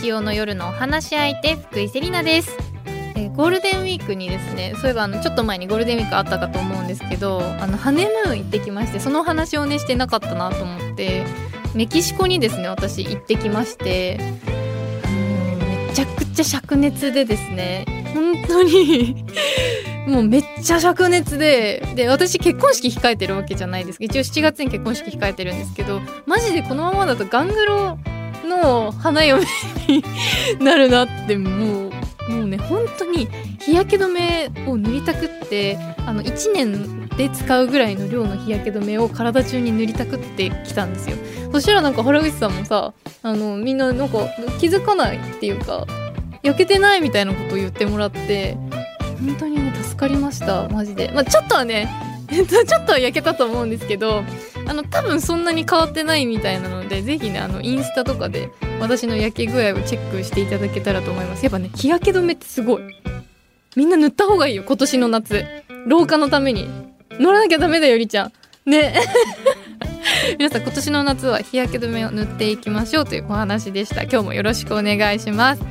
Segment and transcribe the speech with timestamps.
[0.00, 2.56] 日曜の夜のお話し相手福井セリナです。
[2.86, 11.24] えーゴールデンウィークにですねそういえばあのちょっと前にゴールデンウィークあったかと思うんですけどあのハネムーン行ってきましてその話をねしてなかったなと思って
[11.74, 14.18] メキシコにですね私行ってきまして
[15.04, 19.24] あのめちゃくちゃ灼熱でですね本当に
[20.08, 23.98] もうめっちゃ灼熱でで私結婚式控えてるわけじゃないです。
[23.98, 27.98] けど一応7月に結婚式控えてるんですけどマジでこのままだとガングロ
[28.50, 29.44] の花嫁
[29.88, 30.04] に
[30.60, 31.90] なるなってもう
[32.30, 33.28] もうね本当に
[33.60, 41.16] 日焼け止めを塗りたくってあの1年で使うぐらいの量の日焼け止めを体中に塗りたくってきたんですよ。
[41.52, 44.18] そしたらなんか原口さんもさあのみんななんか
[44.58, 45.86] 気づかないっていうか
[46.42, 48.56] 焼けてないみたいなことを言ってもらって
[49.18, 51.10] 本当にね助かりましたマジで。
[51.14, 54.22] まあちょっとはねえっとちょっと焼けたと思うんですけど
[54.66, 61.44] あの多分そんなに変わってないみたいなのでぜひねあのインスタとかで私の焼け具合をチェックしていただけたらと思います。
[61.44, 62.82] やっぱね日焼け止めってすごい。
[63.76, 65.44] みんな塗った方がいいよ今年の夏。
[65.86, 66.68] 老化のために。
[67.18, 68.32] 乗らなきゃダメだよりちゃん
[68.70, 68.94] ね。
[70.38, 74.02] 皆さん今年の夏は日焼け止めを塗っていきましょうというお話でした。
[74.04, 75.62] 今日もよろしくお願いします。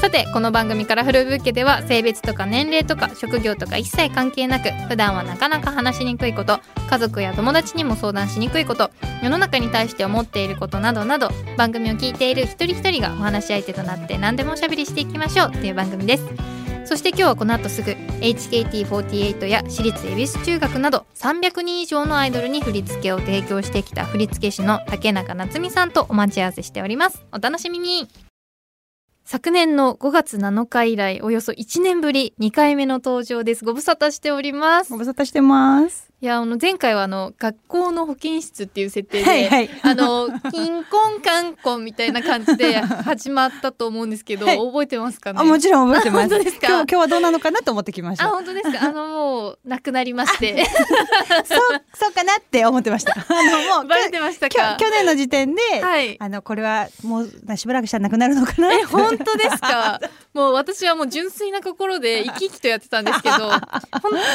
[0.00, 8.90] さてこの番組からフルブッケでは性別とか年齢とか職業とか一切関係なく普段はなかなか話しにくいこと家族や友達にも相談しにくいこと
[9.22, 16.24] 世の中に対して思っていることなどなど番組を聞いている一人一人がお話し相手となって何でもおしゃべりしていきましょうという番組です。
[16.86, 27.22] そして今日はこの後すぐ HKT48 や私立恵比寿中学など300人以上のアイドルに振り付けを提供してきた振り付け師の竹中夏実さんとお待ち合わせしております。
[27.32, 28.29] お楽しみに。
[29.32, 36.09] 昨年の5月7日以来およそ1年ぶり2回目の登場ですご無沙汰しておりますご無沙汰してます。
[36.22, 39.70] いやあの前回はあの学校の保健室っていう設定で、はいはい。
[39.82, 44.58] あの金婚観婚みたいな感じで始まったと思うんですけど、はい。
[44.58, 45.40] 覚えてますかね？
[45.40, 46.26] あ、もちろん覚えてます。
[46.26, 46.66] あ本当ですか？
[46.66, 48.30] 今日今日はどうなのかなと思ってきましあた。
[48.32, 48.84] 本当ですか？
[48.86, 50.62] あのもう亡くなりまして。
[51.46, 53.12] そう そうかなって思ってました。
[53.16, 53.24] あ
[53.78, 54.76] のもう バレてましたか？
[54.78, 56.18] 去年の時点で、はい。
[56.20, 58.70] あのこれはもうしばらくしたらなくなるのかな。
[58.78, 59.98] え本当ですか？
[60.34, 63.58] もう私はもう純粋な心で生き生きとやってたんですけど本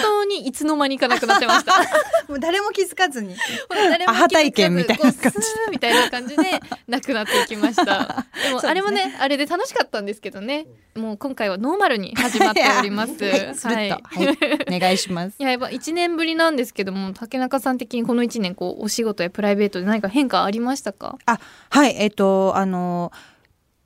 [0.01, 1.74] 当にいつの間にかなくなってました
[2.27, 3.35] もう誰も気づかずに。
[3.69, 5.11] 誰もアハ体験みたいな
[5.71, 6.43] みたいな感じで
[6.87, 8.25] なくなっていきました。
[8.43, 10.65] でもあれもねあれで楽しかったんですけどね。
[10.95, 13.13] もう今回はノーマルに始まっております。
[13.23, 13.99] はい、はい、
[14.75, 15.35] お願いします。
[15.39, 21.17] いややっぱ1年ぶりなんですけども竹中さん的にこの1年こうお仕事やプライベートで何か変化ありましたか？
[21.25, 23.11] あ、はい、えっ、とあの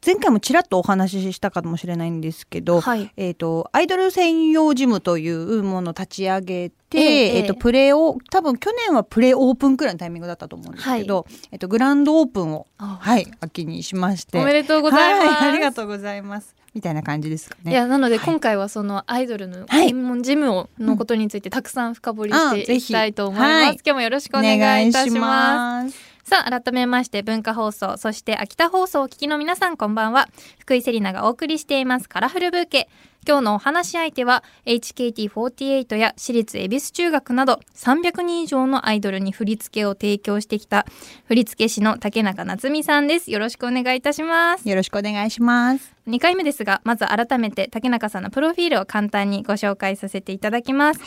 [0.06, 3.12] 前回もちらっとお話ししたかもしれないんですけど、はい。
[3.18, 16.56] えっ、とアイドル専用ジムというものを立ち上げて、えええっ、とプレを多分去年はプレオープンくらいのタイミングだったと思うんですけど、えっ、とグランドオープンをあはい秋にしまして、おめでとうございます、はい、ありがとうございます。
[16.74, 17.72] みたいな感じですかね。
[17.72, 18.26] いやなのではい。
[18.26, 19.90] 今回はそのアイドルのはい。
[19.90, 25.92] 専門ジムをのことについてたくさん深掘りしていきたいと思います、今日もよろしくお願いいたします。
[25.92, 26.09] す。
[26.24, 30.28] さあ改めまして文化放送そして秋田放送をお聞きの皆さんこんばんは。
[30.59, 32.90] 福井セリナがお送りしていますカラフルブーケ。
[33.28, 40.85] 今日のお話し相手は HKT48 や私立恵比寿中学など300人以上のアイドルに振り付けを提供してきた
[41.25, 43.31] 振付師の竹中夏実さんです。
[43.31, 44.68] よろしくお願いいたします。
[44.68, 45.94] よろしくお願いします。
[46.07, 51.01] 2回目ですがまず改めて竹中さんのプロフィールを簡単にご紹介させていただきます。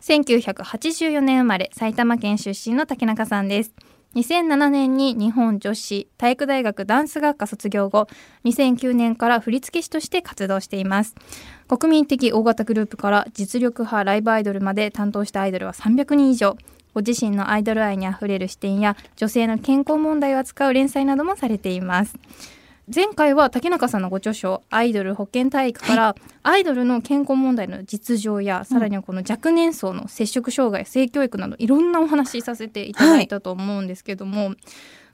[0.00, 3.74] 1984年生まれ埼玉県出身の竹中さんです
[4.16, 8.08] 2007年に日本女子体育大学ダンス学科卒業後
[8.44, 11.14] 2009年から振付師として活動しています。
[11.68, 16.56] 国民的大型グループから実力派ライブアイドルまで担当したアイドルは300人以上。
[16.92, 22.16] ご自身のアイドル愛にあふれる視点や女性の健康問題を扱う連載などもされています。
[22.92, 34.54] 前回は竹中さんのご著書「アイドル保健体育」から、アイドルの健康問題の実情やさらにはこの若年層の摂食障害性教育などいろんなお話しさせていただいたと思うんですけども、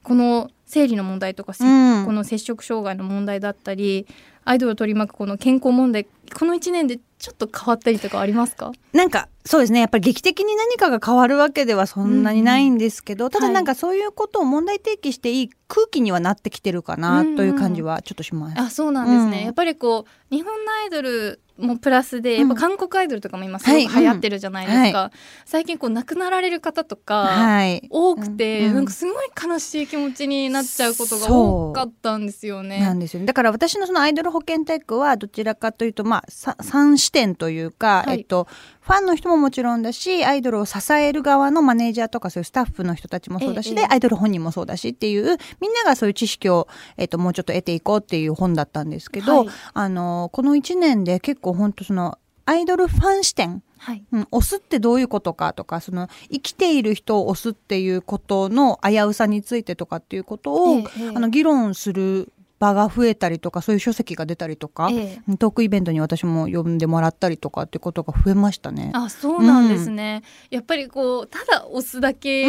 [0.02, 2.06] この生理の問題とか、せうん。
[2.06, 4.06] この摂食障害の問題だったり
[4.44, 8.73] アイドルを取り巻くこの健康問題この1年でちょっと変わったりとかありますか？
[8.93, 18.61] なんかそうですねやっぱり劇的に何かが変わるわけではそんなにないんですけど、ただはいなんかそういうことを問題提起していい空気にはなってきてるかなという感じはちょっとします。
[18.61, 19.44] あそうなんですね、うん。
[19.44, 25.11] やっぱりこう日本のアイドルもプラスで、うんやっぱ韓国アイドルとかも今すごく流行ってるじゃないですか、
[25.46, 27.87] 最近こう亡くなられる方とか、はい。
[27.88, 32.81] 多くて、うんなんかすごい悲しい気持ちになっちゃうことが多かったんですよね。
[32.81, 33.20] なんですよ。
[33.20, 33.26] ね。
[33.26, 38.46] だから私のそのアイドル保健体育はどちらかというと、まあ、3視点というか、はい、えっと、
[38.80, 68.93] ファンの人ももちろんだし、アイドルを支える側のマネージャーとかそういうスタッフの人たちもそうだし、ええ、で、アイドル本人もそうだしっていう、みんながそういう知識を、えっと、もうちょっと得ていこうっていう本だったんですけど、はい、あの、この1年で結構本当その、アイドルファン視点はい、うん、押すってどういうことかとかその生きている人を押すっていうことの危うさについてとかっていうことを、ええ、あの議論する場が増えたりとかそういう書籍が出たりとか、ええ、トークイベントに私も呼んでもらったりとかってことが増えましたね。
[68.94, 72.47] あそうなんですね、うん、やっぱりこうただ押すだけ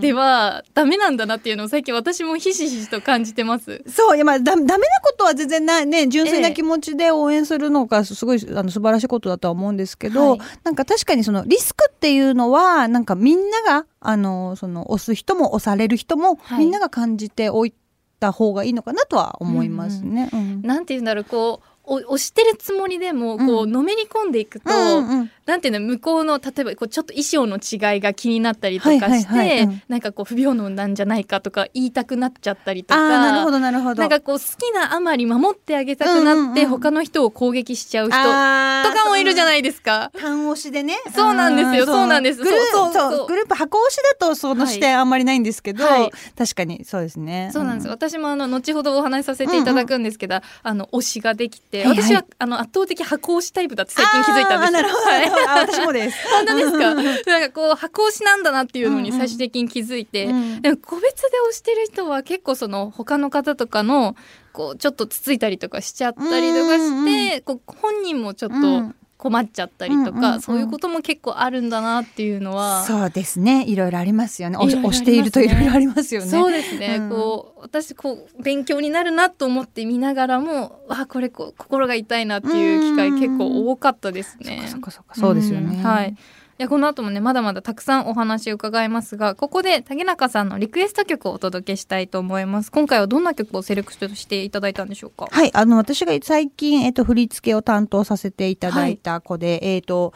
[0.00, 3.82] ではダメなんだなっていうのを最近私もひしひしと感じてます。
[3.86, 17.74] そういやまあだダメなことは全然ないね純粋な気持ちで応援するのがすごい、え、あの素晴らしいことだとは思うんですけど、はい、なんか確かにそのリスクっていうのはなんかみんながあのその押す人も押される人も、はい、みんなが感じておい
[18.22, 20.30] た方がいいのかなとは思いますね。
[20.32, 34.00] うんうん、なんて言うんだろうこう押してるつもりでもこう、のめり込んでいくと、うんうん、なんていうの向こうの例えばこうちょっと衣装の違いが気になったりとかして、はいはいはいうん、なんかこう不平等なんじゃないかとか言いたくなっちゃったりとかなるほどなるほど。
[34.00, 40.12] なんかこう好きなあまり守ってあげたくなって、うんうんうん、他の人を攻撃しちゃう人とかもいるじゃないですか。
[40.18, 40.96] 単押しでね。
[41.12, 47.50] そうなんですよそうなんですグルそうそうグループ箱押しだとその視点あんまりないんですけど、はい、確かにそうですね。
[47.52, 54.72] そうなんです、私もあの後ほどお話しさせていただくんですけど、うんうん、あの推しができて、はいはい、私はあの圧倒的箱押しタイプだって最近気づいたんです。
[54.72, 55.30] なるほど、はい、
[55.66, 56.16] 私もです。
[56.28, 56.94] 本当ですか？
[57.30, 60.36] なんかこう箱押しなんだなっていうのに最終的に気づいて、うん。
[60.36, 64.16] うん、でも個別で押してる人は結構その他の方とかの
[64.52, 68.92] こうちょっとつついたりとかしちゃったりとかして、こう本人もちょっと
[69.22, 73.64] 困っちゃったりとか、うんうんうん、そういうことも結構あるんだなっていうのはそうですね。
[73.68, 74.58] いろいろありますよね。
[74.58, 76.26] 押しているといろいろありますよね。
[76.28, 84.64] そうですね、うん、こう私こう勉強になるなと思って見ながらもあこれこう心が痛いなっていう機会結構多かったですね。
[84.66, 86.16] そそそうですよね、はい
[86.58, 92.70] やこの後もねまだまだたくさんお話を伺いますがここで竹中さんのリクエスト曲をお届けしたいと思います。
[92.70, 95.28] 今回はどんな曲をセレクトしていただいたんでしょうか？
[95.30, 100.12] はいあの私が最近、えっと、振り付けを担当させていただいた子で、はい、えっと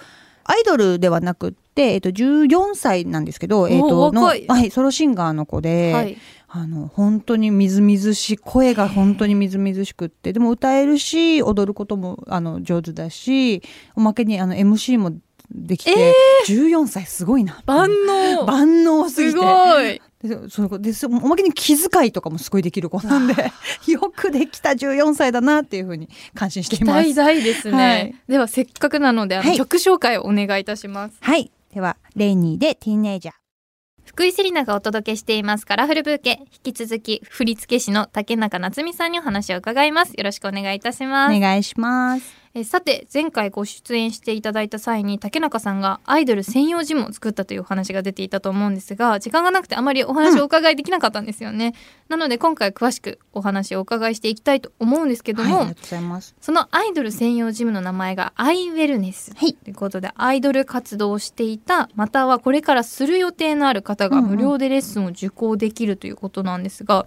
[0.49, 6.17] アイドルではなくて、えっと、14歳なんですけど、えっと、の、はい、ソロシンガーの子で、はい、
[6.47, 13.61] あの、本当にみずみずしい、声が本当にみずみずしくって、でも歌えるし、踊ることも、あの、上手だし、
[13.97, 15.13] おまけに、あの、MC も
[15.51, 17.63] できて、えー、14歳すごいな。
[17.67, 18.45] 万能。
[18.45, 19.39] 万能すぎて。
[19.39, 20.01] すごい。
[20.23, 23.35] でそでおまけに気遣いとかもすごいできる子なんで
[23.87, 27.15] よくできた14歳だなっていうふうに感心しています。
[27.15, 31.17] 大ですね、はい、ではせっかくなのであの、曲紹介をお願いいたします。
[31.21, 31.51] はい。
[31.73, 33.35] ではレイニーでティーネイジャー。
[34.05, 36.41] 福井セリナがお届けしていますカラフルブーケ。
[36.65, 40.15] 引き続き振付師の竹中夏美さんにお話を伺います。
[40.17, 41.37] よろしくお願いいたします。
[41.37, 51.75] お願いしますえさて前回ご出演していただいた際に竹中さんがアイドル専用ジムを作ったというお話が出ていたと思うんですが時間がなくてあまりお話をお伺いできなかったんですよね、
[52.09, 55.77] うん、なので今回詳しくお話をお伺いしていきたいと思うんですけども、はい、
[56.41, 67.07] そのアイドル専用ジムの名前がアイウェルネスということで、アイドル活動をしていたまたはこれからする予定のある方が無料でレッスンを受講できるということなんですが、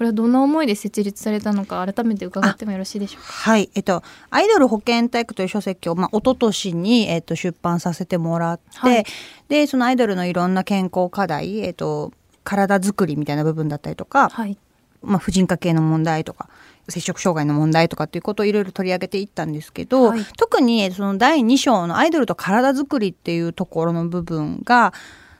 [0.00, 3.28] これはどんな思いで設立されたのか改めて伺ってもよろしいでしょうか？
[3.28, 3.68] はい。
[3.74, 9.04] えっとアイドル保健体育という書籍をまあ一昨年にえっと出版させてもらって、はい、
[9.50, 12.14] でそのアイドルのいろんな健康課題えっと
[12.44, 14.56] 体づくりみたいな部分だったりとか、はい、
[15.02, 16.48] まあ婦人科系の問題とか
[16.88, 24.94] 摂食障害の問題とかっていうことをいろいろ取り上げていったんですけど、はい、特にその第2章のアイドルと体づくりっていうところの部分が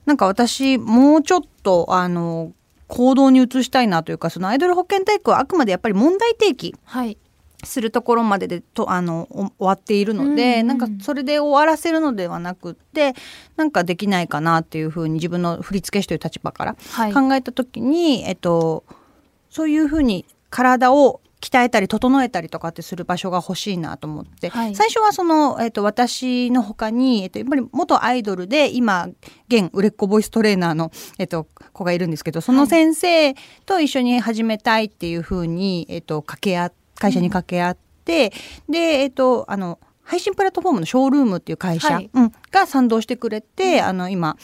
[0.04, 2.52] なんか私もうちょっとあの
[2.90, 7.16] 行動に移したいなというかそのアイドル保健体育はあくまでやっぱり問題提起、はい。
[7.62, 13.14] するところまででとあの終わっているので、うんうん、なんかそれで終わらせるのではなくって
[13.56, 16.74] なんかできないかなっていうふうに自分の振付師という立場から
[17.12, 18.84] 考えた時に、はい、えっと、
[19.50, 29.08] そういうふうに体を鍛えたり整えたりとかってする場所が欲しいなと思って、はい、最初はその、えーと、私の他に、えーと、やっぱり元アイドルで今
[29.48, 38.32] 現売れっ子ボイストレーナーの、えーと、子がいるんですけどその先生と一緒に始めたいっていうふうに、えー、と掛け合会社に掛け合って、
[38.68, 44.36] うん、でえっ、ー、とあの配信プラットフォームのショールームっていう会社、はい、うん、が賛同してくれて、うん、あの今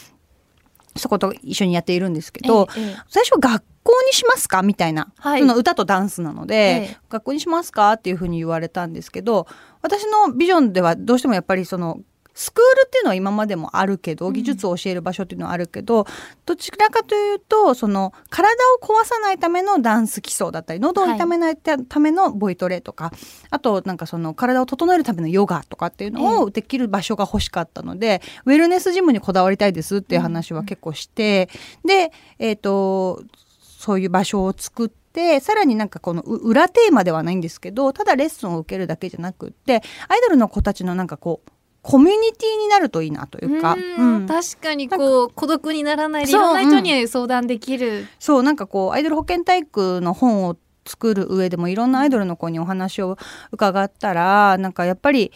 [0.96, 9.46] そこと一緒にやっているんですけど、ええ、最初学校にしますかみたいな、はい、その歌とダンスなので、え、学校にしますかっていうふうに言われたんですけど
[9.82, 12.00] 私のビジョンではどうしてもやっぱりその
[12.36, 16.04] スクールっていうのは今までもあるけど技術を教える場所っていうのはあるけど、うん、
[16.44, 23.14] どちらかというとその体を壊さないためのダンス基礎だったり喉を痛めないためのボイトレとか、はい、
[23.50, 31.48] あとなんかその体を整えるためのヨガとかっていうのをできる場所が欲しかったので、えー、ウェルネスジムにこだわりたいですっていう話は結構して、
[31.84, 33.22] うん、でえっ、ー、と
[33.62, 35.06] そういう場所を作って。
[35.16, 41.50] でさらになんかこの裏テーマではないんですけどただレッスンを受けるだけじゃなくってアイドルの子たちのなんかこう
[41.86, 53.16] コミュニティになるといいなというか、うん、確かにこう孤独にならないでいろんな人に相談できる、そうなんかこうアイドル保健体育の本を作る上でもいろんなアイドルの子にお話を
[53.52, 55.30] 伺ったらなんかやっぱり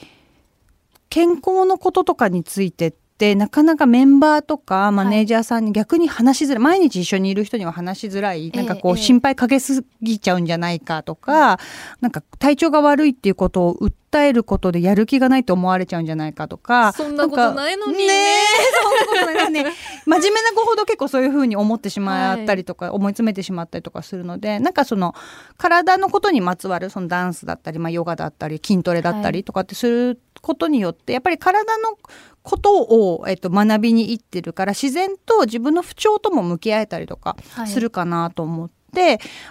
[1.09, 2.99] 健康のこととかについてって
[3.35, 11.59] なかなかメンバーとかマネージャーさんに逆に話しづらい、毎日一緒にいる人には話しづらいなんかこう心配かけすぎちゃうんじゃないかとか、
[12.01, 13.75] なんか体調が悪いっていうことを
[14.11, 18.07] 訴えることでやる気がないと思われちゃうんじゃないかとかそんなことないのにね。
[18.07, 18.35] ね
[18.83, 19.65] そんなことないね。
[20.07, 25.15] 真面目な子ほど結構そういうふうに思ってしまったりとか、はい、思い詰めてしまったりとかするのでなんかその
[25.59, 31.97] 体のことにまつわるそのダンスだったり、まあ、ヨガだったり筋トレだったりとかってすることによってやっぱり体の
[32.43, 38.73] ことを、えっと、学びに行ってるから自然と自分の不調とも向き合えたりとかするかなと思って。
[38.73, 38.80] はい、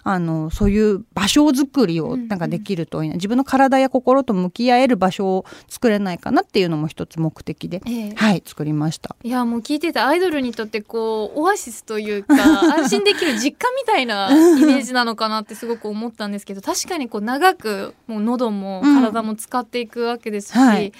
[0.03, 9.15] あのそういう場所づくりをなんかできるといいな、自分の体や心と向き合える場所を作れないかなっていうのも一つ目的で、えー、はい作りました。
[9.23, 12.35] いやもう聞いててアイドルにとってこうオアシスというか
[12.77, 20.93] 安心できる実家みたいなイメージなのかなってすごく思ったんですけど確かにこう長くもう喉も体も使っていくわけですし、うんはい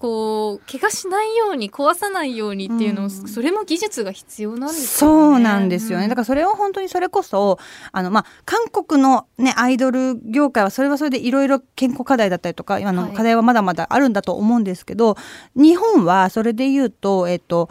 [0.00, 5.22] こう怪我しないように壊さないようにっていうの、うん、それも技術が必要なんですよね。
[5.22, 6.08] そうなんですよね。
[6.08, 7.58] だからそれを本当にそれこそ
[7.92, 15.18] あのまあ韓国のねアイドル業界はそれはそれでいろいろ健康課題だったりとか今の課題はまだまだあるんだと思うんですけど、は
[15.54, 17.68] い、日本はそれで言うとえっと。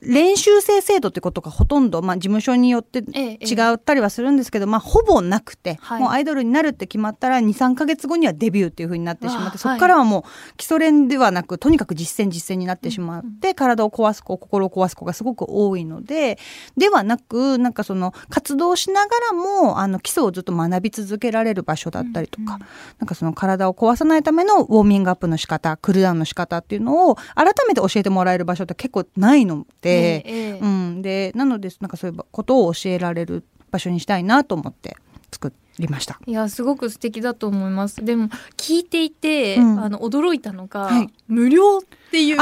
[0.00, 16.38] 練習生制度ってことがほとんど、まあ、事務所によって違ったりはするんですけど、ええ、まあ、ほぼなくて、はい、もうアイドルになるって決まったら23か月後にはデビューっていうふうになってしまってそこからはもう基礎練ではなくとにかく実践実践になってしまって、うん、体を壊す子心を壊す子がすごく多いので
[16.76, 22.60] ではなくなんかその活動しながらもあの基礎をずっと学び続けられる場所だったりとか、うん、
[22.98, 29.85] なんかその体を壊さないためのウォーミングアップの仕方クールダウンの仕方っていうのを改めて教えてもらえる場所って結構ないので。
[29.86, 34.96] て、ええ、うん、でなのでなんかそういうことを教えられる場所にしたいなと思って
[35.30, 36.18] 作ってりました。
[36.26, 38.04] いやすごく素敵だと思います。
[38.04, 42.38] でも聞いていて、うん、あの驚いたのが、はい、無料っていう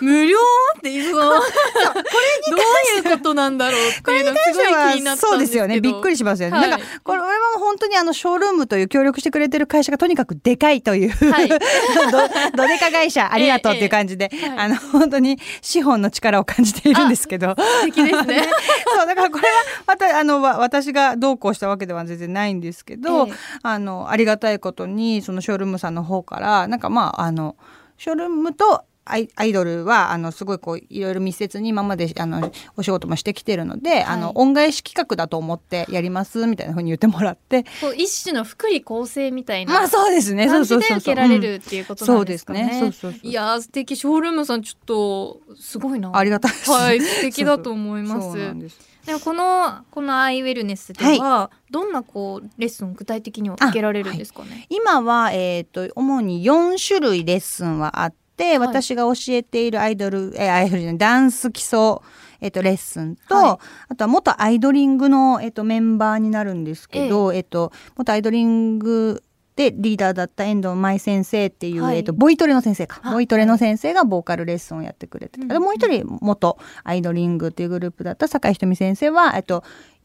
[0.00, 0.36] 無料
[0.76, 1.30] っていう これど
[3.04, 5.80] ういうことなんだろうっていうのすごい気になったそうですよね。
[5.80, 17.54] びっくりしますよね、はい、なんかこれは本当にあのショールームという協力してくれてる会社がとにかくでかいという、はい、 どどでか会社ありがとうっていう感じで、えええ、あの本当に資本の力を感じているんですけど。
[17.56, 18.48] 素敵ですね。
[18.96, 19.54] そうだからこれは
[19.86, 23.28] またあの私がどうこうしたわけでは全然ないんですけど、
[23.62, 27.56] あのありがたいことにそのショールームさんの方からなんかまああの
[27.96, 37.64] ショールームとアイアイドルはあのすごいこういろいろ密接に今まであのお仕事もしてきてるので、はい、あの恩返し企画だと思ってやりますみたいなふうに言ってもらって。
[37.80, 40.46] こう一種の福利厚生みたいなまあそうですね。
[40.46, 42.92] 感じで受けられるっていうことなんですかね。
[42.98, 43.30] そうですね。
[43.30, 43.96] いや素敵。
[43.96, 46.10] ショールームさんちょっとすごいな。
[46.14, 48.36] ありがたいです、はい素敵だと思います。
[48.58, 48.68] で
[49.14, 61.98] もこのこのアイウェルネスでは、はい、どんなこうレッスン具体的には受けられるんですかね、はい、今は、えーと、と主に4種類レッスンはあって、はい、私が教えているアイドル、えアイドルダンス基礎、
[62.40, 67.40] えっと、レッスンと、はい、あとは元アイドリングの、えっと、メンバーになるんですけど、ええ。
[67.40, 69.22] っと、元アイドリング
[69.58, 73.00] でリーダーだった遠藤舞先生っていう、はい、えっと、ボイトレの先生か。
[73.10, 79.64] ボイトレの先生がボーカルレッスンをやってくれて、はい、もう一人元アイドリングっていうグループだった酒井ひとみ先生は、えっと、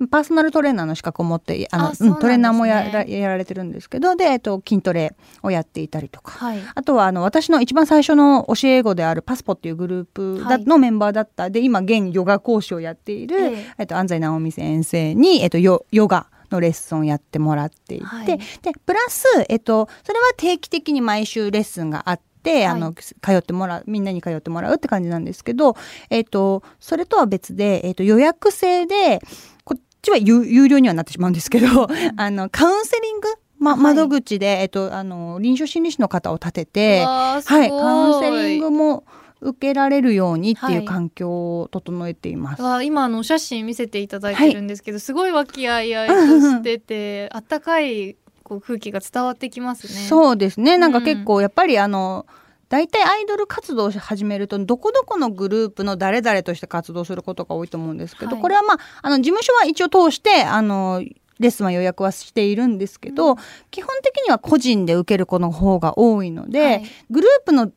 [0.09, 11.51] パーソナルトレーナーの資格を持ってあの、ね、うん、トレーナーもやらやられてるんですけどで、えっと、筋トレをやっていたりとか、はい、あとはあの私の一番最初の教え子であるパスポっていうグループだ、のメンバーだった。
[11.51, 18.37] で今現ヨガ講師をやっている、えー、えっと、安西直美先生に、えっと、ヨヨガのレッスンをやってもらっていて、はい、で
[18.85, 22.23] プラス、えっと、それは定期的に毎週レッスンがあって。
[22.67, 25.77] あの、通ってもらう、みんなに通ってもらうって感じなんですけど、
[26.09, 29.21] えっ、と、それとは別で、えっ、と、予約制で、
[29.63, 33.29] こっちは有料にはなってしまうんですけど、あの、カウンセリング
[33.59, 39.05] ま、窓口で、えっと、あの、臨床心理士の方を立てて、はい、カウンセリングも、
[39.43, 42.61] 受けられるようにっていう環境を整えています。
[42.61, 50.07] はい、今あのお写真見せていただいてるんですけど、はい、すごい和気あいあいと しててあったかいこう空気が伝わってきますね。
[50.07, 50.77] そうですね。
[50.77, 52.25] なんか結構やっぱりあの、
[52.69, 61.03] 大体アイドル活動を始めるとどこどこのグループの誰々として活動することが多いと思うんですけど、はいこれはまああの事務所は一応通してあの
[61.39, 63.37] レッスンは予約はしているんですけど、うん
[63.69, 67.71] 基本的には個人で受ける子の方が多いので、はいグループの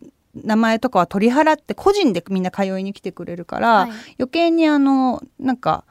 [0.45, 3.91] 名前とかは取り払って個人でみんな通いに来てくれるから、はい。
[4.19, 5.85] 余計にあのなんか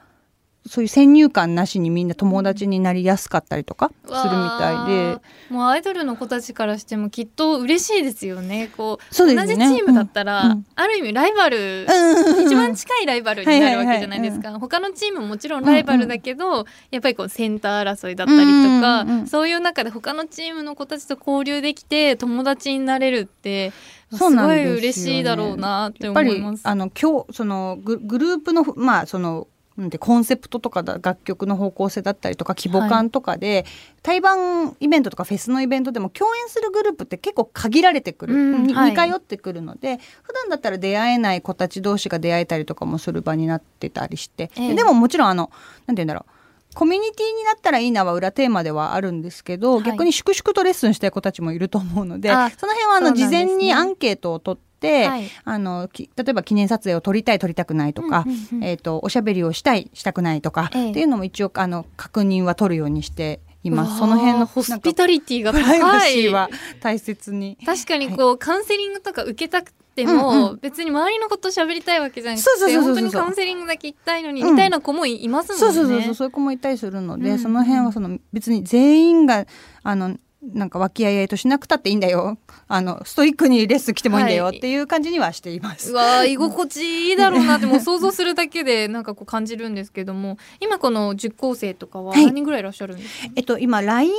[0.68, 5.04] そういう先入観なしにみんな友達になりやすかったりとかするみたいで。
[5.12, 8.70] わーもうアイドルの子たちからしてもきっと嬉しいですよね。
[8.76, 9.36] こうそうね。
[9.36, 10.66] 同じチームだったら、うんうん。
[10.74, 12.46] ある意味ライバル、うん。
[12.46, 18.44] 一番近いライバルになるわけじゃないですか、他のチームももちろんライバルだけど、やっぱりこうセンター争いだったりと
[18.80, 26.60] か、うんうんうんそういう中で他のチームの子たちと交流できて友達になれるってすそうなんごいですよね嬉しいだろうなって思います。
[26.64, 33.66] あの今日そのググループのまあそのなんてコンセプトとかだ楽曲の方向性だったりとか規模感とかで、
[34.02, 38.92] 対バンイベントとかフェスのイベントでも共演するグループって結構限られてくる、にうんはい。
[38.92, 44.74] 似通ってくるので普段だったら出会えない子たち同士が出会えたりとかもする場になってたりして、ええ。
[44.74, 45.50] でももちろんあの
[45.86, 46.35] なんて言うんだろう
[46.76, 49.82] コミュニティになったらいいなは裏テーマではあるんですけど、はい。
[49.82, 55.30] 逆に粛々とレッスンしたい子たちもいると思うのであその辺はあの事前にアンケートを取って、はい。
[55.44, 58.64] あのき例えば記念撮影を撮りたい撮りたくないとか、うんうんうん。
[58.64, 60.90] えー、とおしゃべりをしたいしたくないとか、ええ。
[60.90, 63.96] っていうのも一応あの確認は取るようにしています。
[63.96, 67.56] その辺のホスピタリティがプライバ高いシーは大切に。
[67.64, 75.60] 確かにこう、カウンセリングとか受けたくても、別に周りのこと喋りたいわけじゃなくて本当にカウンセリングだけ行きたいのに、うんみたいな子もいますもんね。
[75.60, 79.46] そうそうそうそうそういう子もいたりするので、その辺はその別に全員が
[79.82, 82.38] あのなんか和気あいあいとしなくたっていいんだよ。
[82.68, 85.92] あのストイックにレッスン来てもいいんだよはいっていう感じにはしています。
[85.92, 90.38] うわー居心地いいだろうなってもう想像するだけで なんかこう感じるんですけども。
[90.60, 92.26] 今この受講生とかははい。
[92.26, 94.12] 何人ぐらいいらっしゃるんですか、えっと、今 LINE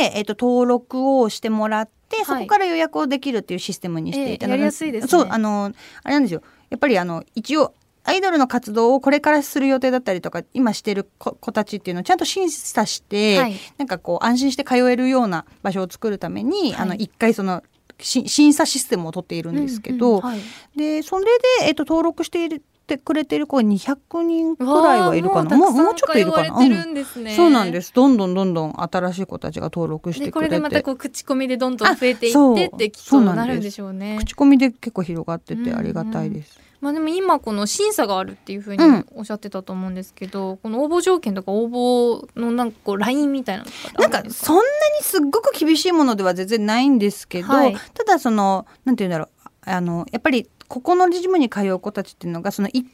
[0.00, 2.24] で、えっと、登録をしてもらって、はい。
[2.24, 5.08] そこから予約をできるっていうシステムにしていたので、ええやりやすいですね。
[5.08, 6.42] そうあのあれなんですよ。
[6.70, 13.54] やっぱりあの一応アイドルの活動をこれからする予定だったりとか今してる子子たちっていうのをちゃんと審査して、はい。
[13.76, 16.82] なんかこう安心して通えるような場所を作るために、はい。
[16.82, 17.62] あの一回その
[18.00, 20.40] し審査システムを取っているんですけど、うんうんはい。
[20.76, 22.48] でそれで、えっと、登録してい
[22.88, 25.56] てくれてる子は200人くらいはいるかな。
[25.56, 26.48] もうもうちょっといるかな。
[26.48, 27.92] たくさんそうなんです。
[27.92, 30.54] どんどんどんどん新しい子たちが登録してでこくれて。
[30.54, 34.16] れでまたこう口コミでどんどん増えていってってきっとなるんでしょうね。
[34.18, 36.58] 口コミで結構広がってうんうんてありがたいです。
[36.80, 39.06] まあでも今この審査があるっていうふうにうん。
[39.14, 43.64] おっしゃってたと思うんですけど、この応募条件とか応募のなんかこうラインみたいな
[43.98, 44.68] なんかそんなに
[45.02, 47.76] すっごく厳しいものでは全然ないんですけど、はい。
[47.94, 49.28] ただそのなんて言うんだろう。
[49.62, 52.88] あのやっぱりここのジムに通う子たちっていうのがその一般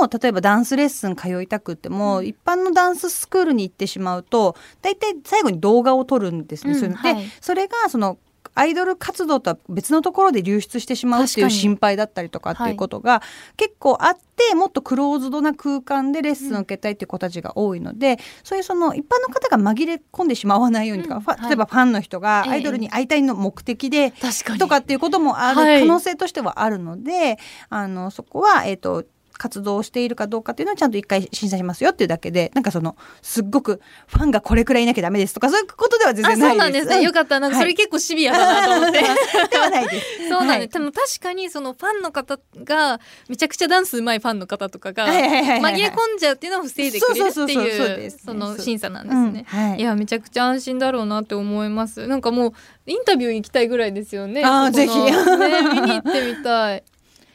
[0.00, 6.72] の例えばダンスレッスン通いたくっても、うん一般のダンススクールに行ってしまうと大体最後に動画を撮るんですね。
[6.72, 8.18] うんそれで、はいそれがその
[8.54, 13.22] アイドル活動とは別のところで流出してしまうっていう心配だったりとかっていうことが
[13.56, 21.48] 結構あって、もっとクローズドな空間でレッスンを受けたいっていう子たちが多いので、そういうその一般の方が紛れ込んでしまわないようにとか、ファうんはい。
[21.50, 24.12] 例えばファンの人がええアイドルに会いたいの目的で、
[24.58, 25.80] とかっていうこともあるはい。
[25.80, 29.04] 可能性としてはあるので、あのそこはえっ、と
[29.40, 36.86] 活動をしているかどうかっていうのをちゃんと一回審査しますよっていうだけでなんかそのすっごくファンがこれくらいいなきゃダメですとかそういうことでは全あ然ないです。
[36.86, 36.98] そうなんです。
[36.98, 37.40] ね、よかった。
[37.40, 39.00] なんかそれ結構シビアだなと思って。
[39.00, 39.88] ではない。
[40.28, 49.44] そうなんはいです、でも確かにそのファンの方がめちゃくちゃダンス上手いファンの方とかが紛れ込んじゃうっていうのを防いでくれるっていうその審査なんですうんね。
[49.48, 49.80] はい。
[49.80, 52.06] いやめちゃくちゃ安心だろうなって思います。
[52.06, 52.52] なんかもう
[52.86, 55.06] インタビュー行きたいぐらいですよねあーそこの。
[55.06, 55.38] ぜひ。
[55.38, 56.84] ね見に行ってみたい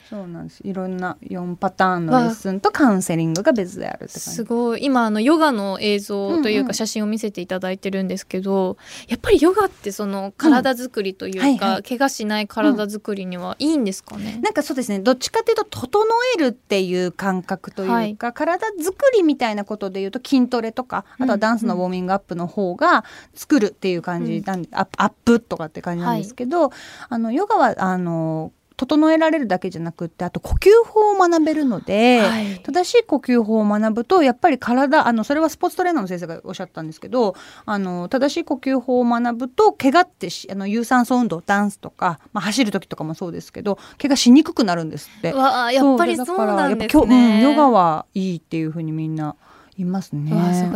[0.09, 0.61] そうなんです。
[0.63, 4.19] いろんな4パターンのレッスンとカウンセリングが別であるって感じ。
[4.19, 4.83] すごい。
[4.83, 6.67] 今あのヨガの映像といううんうん。
[6.67, 11.83] か写真を見せていただいてるんですけど、やっぱりヨガってその体作りというか、はいはい。
[11.83, 14.99] 怪我しない体作りにはいいんですかね、なんかそうですね。
[14.99, 26.71] どっちかというと整えるっていう感覚というか、体作りみたいなことでいうと筋トレとかあとはダンスのウォーミングアップの方が作るっていう感じなんで、アップアップとかって感じなんですけど、
[27.09, 37.35] あのヨガはあの整えられるだけじゃなくってあと呼吸法を学べるので、はい正しい呼吸法を学ぶとやっぱり体あのそれはスポーツトレーナーの先生がおっしゃったんですけど
[37.65, 45.33] あの正しい呼吸法を学ぶと怪我ってしあの有酸素運動ダンスとか、まあ、走る時とかもそうですけど怪我しにくくなるんですって。
[45.33, 47.39] わあやっぱりそうなんですね。
[47.41, 49.35] うんヨガはいいっていうふうにみんな
[49.77, 50.31] 言いますね。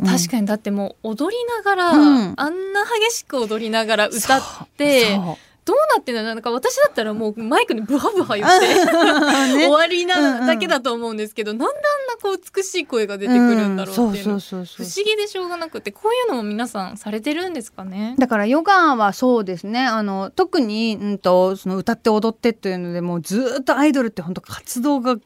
[0.06, 4.42] 確かにだってもう踊りながら、うんあんな激しく踊りながら歌っ
[4.78, 9.66] てそうどうなってんのなんか私だったらもうマイクにブハブハ言って、ね。
[9.68, 10.48] 終わりうんうなん。
[10.48, 14.24] だけだと思うんですけど、なんであんなこう美しい声が出てくるんだろうっていう。
[14.24, 14.66] 不思
[15.06, 18.16] 議でしょうがなくてこういうのも皆さんされてるんですかね？
[18.18, 19.86] だからヨガはそうですね。
[19.86, 25.18] あの特に、うん、とその歌って踊ってっていうのでもうずーっとアイドルって本当活動が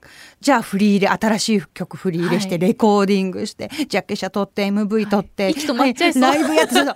[0.43, 2.59] じゃあフリーで新しい曲フリーでして、はい。
[2.59, 5.53] レコーディングしてジャケ写撮って MV 撮って、はい。
[5.55, 6.93] ライブやって 本当に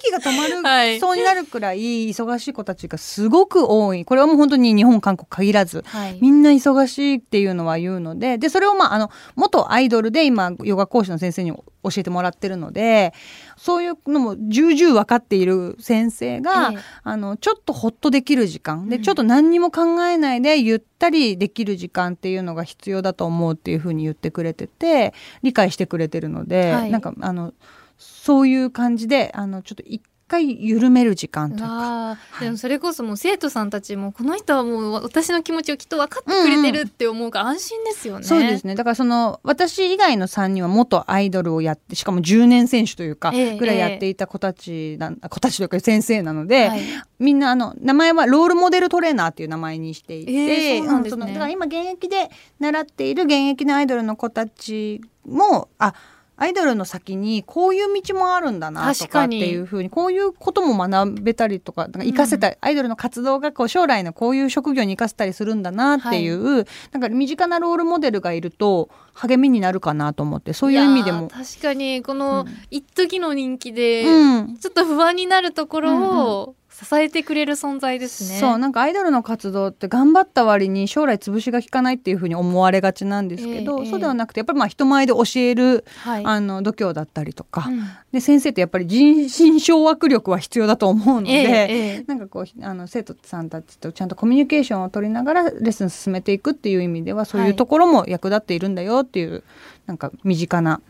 [0.00, 0.98] 息が止まる、はい。
[0.98, 4.06] そうになるくらい忙しい子たちがすごく多い。
[4.06, 6.18] これはもう本当に日本韓国限らずはい。
[6.22, 11.52] みんな忙しいっていうのは言うのででそれをまああの元アイドルで今ヨガ講師の先生に
[11.90, 13.12] 教えてもらってるので
[13.56, 16.78] そういうのも重々分かっている先生が、ええ。
[17.02, 18.88] あのちょっとほっとできる時間。
[18.88, 19.02] で、うん。
[19.02, 26.90] ちょっと何にも考えないでゆったりできる時間っていうのが必要だと思うっていうふうに言ってくれてて理解してくれてるので、はい。
[26.90, 27.52] なんかあの
[27.98, 31.64] そういう感じであのちょっと一回緩める時間とか。
[31.64, 32.44] はい。
[32.44, 38.24] でもそれこそもう生徒さんたちもこの人はもう私の気持ちをきっと分かってくれてるって思うから安心ですよね。
[38.24, 38.74] そうですね。
[38.74, 46.80] だからその私以外の3人は元アイドルをやってしかも10年選手というかええぐらいやっていた子たちな、子たちというか先生なので、はい。
[47.18, 51.26] みんなあの名前はロールモデルトレーナーっていう名前にしていて、ええそうなんですね。
[51.26, 55.94] のだから今現役で習っている現役のアイドルの子たちもあ
[56.40, 71.28] アイドルの先にこういう道もあるんだなと確かっていうふうにこういうことも学べたりとかなんか活かせた、アイドルの活動がこう将来のこういう職業に生かせたりするんだなっていう、なんか身近なロールモデルがいると励みになるかなと思ってそういう意味でも。
[71.28, 72.58] 確かにこのうん。
[72.70, 74.56] 一時の人気で、うん。
[74.58, 78.38] ちょっと不安になるところを支えてくれる存在ですね。
[78.38, 86.24] そうなんかアイドルの活動って頑張った割に将来潰しが効かないっていうふうに思われがちなんですけど、ええそうではなくてやっぱりまあ人前で教える、はい。
[86.24, 91.32] あの度胸だったりとか、うんで先生ってやっぱり人心掌握力は必要だと思うので。
[91.32, 99.42] ええええなんかこうあの生徒さんたちとちゃんとコミュニケーションを取りながらレッスン進めていくっていう意味ではそういうところも役立っているんだよっていう、
[99.86, 100.80] なんか身近な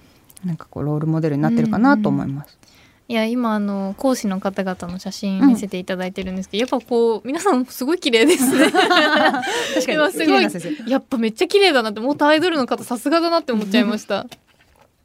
[0.44, 2.57] なんかこうロールモデルになってるかなと思います。
[3.10, 8.70] いや今あの講師の方々の写真見せていただいてるんですけど、やっぱこう皆さんすごい綺麗ですね。
[8.70, 14.26] 確かに今すごい綺麗な先生やっぱめっちゃ綺麗だなって元アイドルの方さすがだなって思っちゃいました。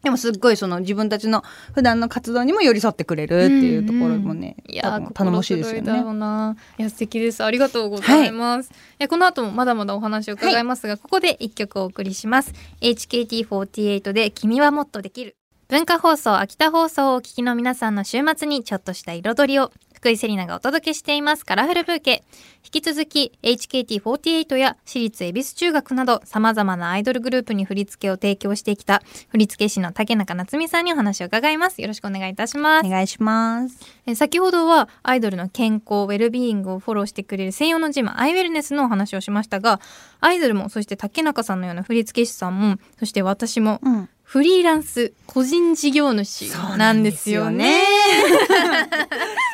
[0.03, 6.09] でもすっごいその自分たちの普段の活動にも寄り添ってくれるっていうところもね、いや多分頼もしいですよねいだろ。
[6.09, 6.57] うな。
[6.77, 7.41] いや素敵です。
[7.41, 8.69] ありがとうございます。
[8.69, 12.51] い、やこの後もまだまだお話を伺いますが、ここで一曲お送りします。
[12.81, 15.37] HKT48 で君はもっとできる。
[15.73, 22.23] 文化放送秋田放送をお聞きの皆さんの週末にちょっとした彩りを福井セリナがお届けしていますカラフルブーケ
[22.63, 33.79] 引き続き HKT48 や私立恵比寿中学など様々なアイドルグループに振り付けを提供してきた振付師の竹中夏美さんにお話を伺いますよろしくお願いいたしますお願いします。
[34.05, 39.81] えー先ほどはアイドルの健康ウェルビーイングをフォローしてくれる専用のジムアイウェルネスのお話をしましたが
[40.19, 44.09] アイドルもそして竹中さんのような振付師さんもそして私もうん。
[44.33, 47.83] フリーランス個人事業主なんですよね。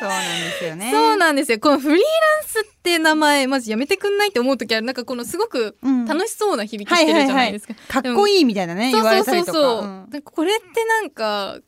[0.00, 0.90] そうなんですよね。
[0.90, 1.60] そうなんですよ。
[1.60, 2.02] このフリーラン
[2.46, 7.74] スって名前まずやめてくんないって思う時はなんかこのすごくうん楽しそうな響きしてるじゃないですか。
[7.88, 9.52] かっこいいみたいなね、言われたりとか。
[9.52, 11.58] そうそうそうこれってなんか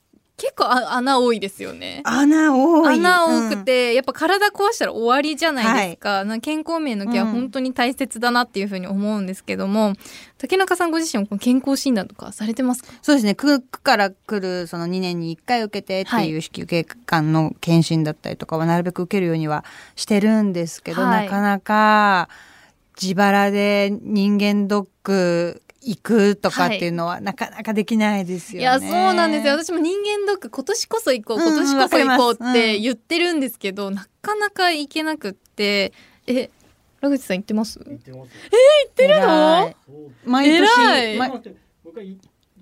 [0.43, 2.01] 結構あ穴多いですよね。
[2.03, 2.97] 穴多い。
[2.97, 3.65] 穴多くうん。
[3.65, 6.25] て、やっぱ体壊したら終わりじゃないですか。
[6.25, 9.93] なんか健康面のケアうん本当に大切だなっていうふうに思うんですけども、
[10.39, 12.93] 竹中さんご自身も健康診断とかされてますか？
[13.03, 13.37] そうですね。
[13.37, 22.29] 区区から来るその2年に1回受けてっていう子宮頸がんの検診だったりとかはなるべく受けるようにはしてるんですけど、はいなかなか
[23.01, 28.61] 自腹で人間ドック行くとかっていうのはなかなかできないですよね。
[28.61, 29.55] いや、そうなんですよ。
[29.55, 35.93] 私も人間ドック今年こそ行こう、うん今年こそ行こうって言ってるんですけど、なかなか行けなくって、
[36.27, 36.51] え、
[37.01, 37.81] ラグチさん行ってます？
[37.85, 38.25] 言ってますよ。
[38.85, 39.75] 行ってるの？
[40.25, 41.43] 毎年、偉い
[41.85, 42.17] 僕はい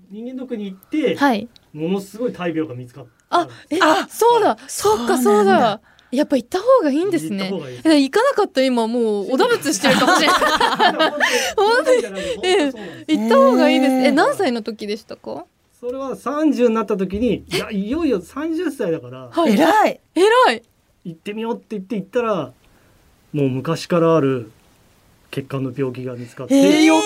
[0.09, 1.47] 人間ドックに行って、はい。
[1.73, 3.41] ものすごい大病が見つかった。
[3.41, 5.79] あ、え、あそうだ、そっか、そそうだ。
[6.11, 10.37] やっぱ行った方がいいんですね行行かなかったら今もうおだぶつしてるかもしれない。
[11.55, 12.03] 本当に
[13.07, 13.91] 行った方がいいです。
[13.93, 15.45] え、何歳の時でしたか？
[15.79, 19.99] それは30になった時に、いやいよいよ30歳だからはい偉い。
[20.15, 20.63] 偉い。
[21.05, 22.51] 行ってみようって言って行ったら、
[23.33, 24.51] もう昔からある
[25.31, 27.03] 血管の病気が見つかって、えーよかよ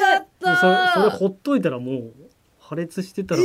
[0.00, 0.92] かっでそれた。
[0.94, 2.12] それほっといたらもう
[2.58, 3.42] 破裂してたら、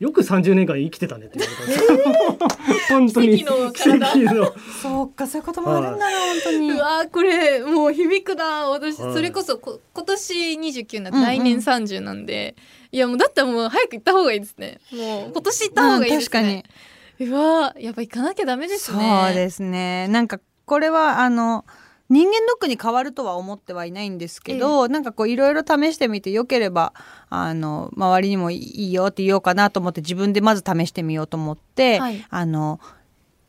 [0.00, 2.73] よく30年間生きてたねって言われたんですよ。
[2.88, 3.38] 本当に。
[3.38, 4.12] 奇跡の体。
[4.12, 4.52] 奇跡の。
[4.82, 6.70] そうか、そういうこともあるんだな、本当に。
[6.72, 9.12] うわーこれもう響くな私はい。
[9.14, 12.56] それこそこ今年29な来年30なんで、
[12.92, 14.78] いやもうだったらもう早く行った方がいいですね。
[14.92, 16.84] もう今年行った方がいいですね、うん確
[17.20, 19.24] うわーやっぱ行かなきゃダメですね。
[19.26, 20.08] そうですね。
[20.08, 21.64] なんかこれはあの
[22.10, 26.92] 人間ドックに変わるとは思ってはいないんですけど、なんかこういろいろ試してみてよければ
[27.30, 32.24] あの周りにもいいよって言おうかなと思って自分でまず試してみようと思って、はい。
[32.28, 32.80] あの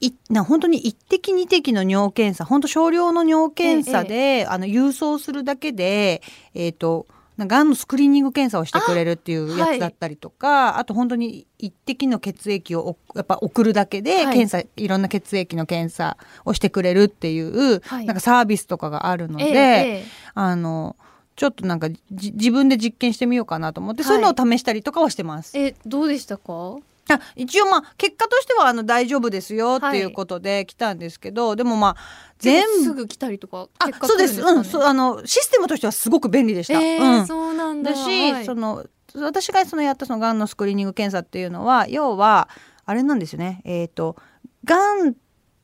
[0.02, 6.22] いな本当に1滴2滴の尿検査本当少量の尿検査で、あの郵送するだけで
[6.54, 14.36] えっ、とながんのスクリーニング検査をしてくれるっていうやつだったりとかあ,、と本当に一滴の血液をおやっぱ送るだけではい。
[14.36, 18.06] 検査、い、ろんな血液の検査をしてくれるっていう、はい。
[18.06, 19.56] なんかサービスとかがあるので、えええ
[20.00, 20.06] え。
[20.34, 20.96] あの
[21.36, 25.58] ちょっとなんかじ自分で実験してみようかなと思って、そういうのを試したりとかはしてます。
[25.58, 26.78] えどうでしたか？
[27.14, 31.96] あ一応まあ結果としてはあの大丈夫ですよっていうことで来たんですけど、でもまあ
[32.40, 34.42] 全部すぐ来たりとかあ結果そうです。
[34.42, 36.82] うんそうあのシステムとしてはすごく便利でした。
[36.82, 37.28] えーうん。
[37.28, 37.92] そうなんだ。
[37.92, 38.46] だし、はい。
[38.46, 42.50] その私がそのやったそのがんのスクリーニング検査っていうのは要は
[42.86, 43.62] あれなんですよね。
[43.66, 44.16] えっ、と
[44.64, 45.16] がん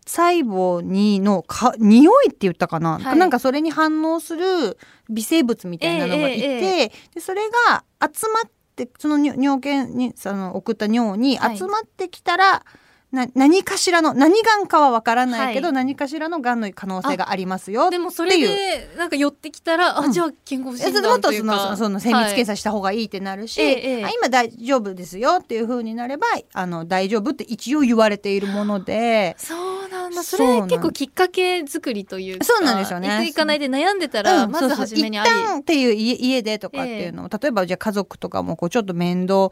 [0.06, 3.18] 細胞にのか匂いって言ったかな、はい。
[3.18, 4.78] なんかそれに反応する
[5.10, 8.61] 微生物みたいなのがいて、えええでそれが集まって
[9.00, 11.58] その尿尿検にその送った尿にはい。
[11.58, 12.66] 集まってきたら、
[13.12, 15.76] な何かしらの何がんかはわからないけど、はい。
[15.76, 20.10] 何かしらのがんの可能性がありますよでもそれでなんか寄ってきたら、うん。
[20.10, 21.70] あじゃあ健康診えもっとそ断というか。
[21.72, 24.06] のその精密検査、査した方がいいってなるし、ええええ。
[24.06, 29.36] あ今大丈夫ですよっていう風になればあの大丈夫って一応言われているもので。
[29.38, 30.24] そうなんだ。
[30.24, 33.10] そそうなんれ結構きっかけ作りというかそうなんですよね。
[33.10, 35.30] 行く行かないで悩んでたら、うんまず初めにあり。
[35.30, 39.50] そうそう一旦っていう家家でとかっていうのを、例えばじゃあ家族とかもこうちょっと面倒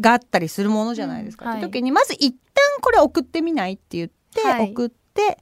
[0.00, 4.70] があったりするものじゃないですか、うんって時にまず一旦これ送ってみないって言って、はい。
[4.70, 5.38] 送って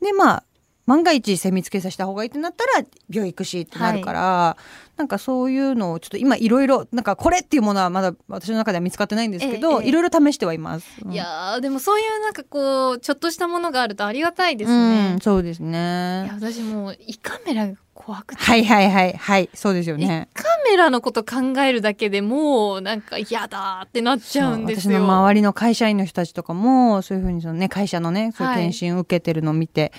[0.00, 0.44] でまあ
[0.86, 4.56] 万が一精密検査した方がいいってなったら病院行くしってなるから、
[4.96, 10.86] なんかそういうのをちょっと今いろいろなんかこれっていうものはまだ私の中では見つかってないんですけど、ええいろいろ試してはいます。
[11.04, 16.30] うんいやーでもそういうなんかこうちょっとしたものがあるとありがたいですうねん、、そうですいやね。
[16.32, 19.48] 私もう胃カメラが怖くて、はいはいはいはい。
[19.54, 20.28] そうですよね。
[20.34, 24.94] カメラのこと考えるだけでもうなんか嫌だってなっちゃうんですよ。
[24.94, 28.60] 私の周りの会社員の人たちとかもそういうふうにその、ね、会社のねそういうはい。
[28.60, 29.92] 検診受けてるのを見て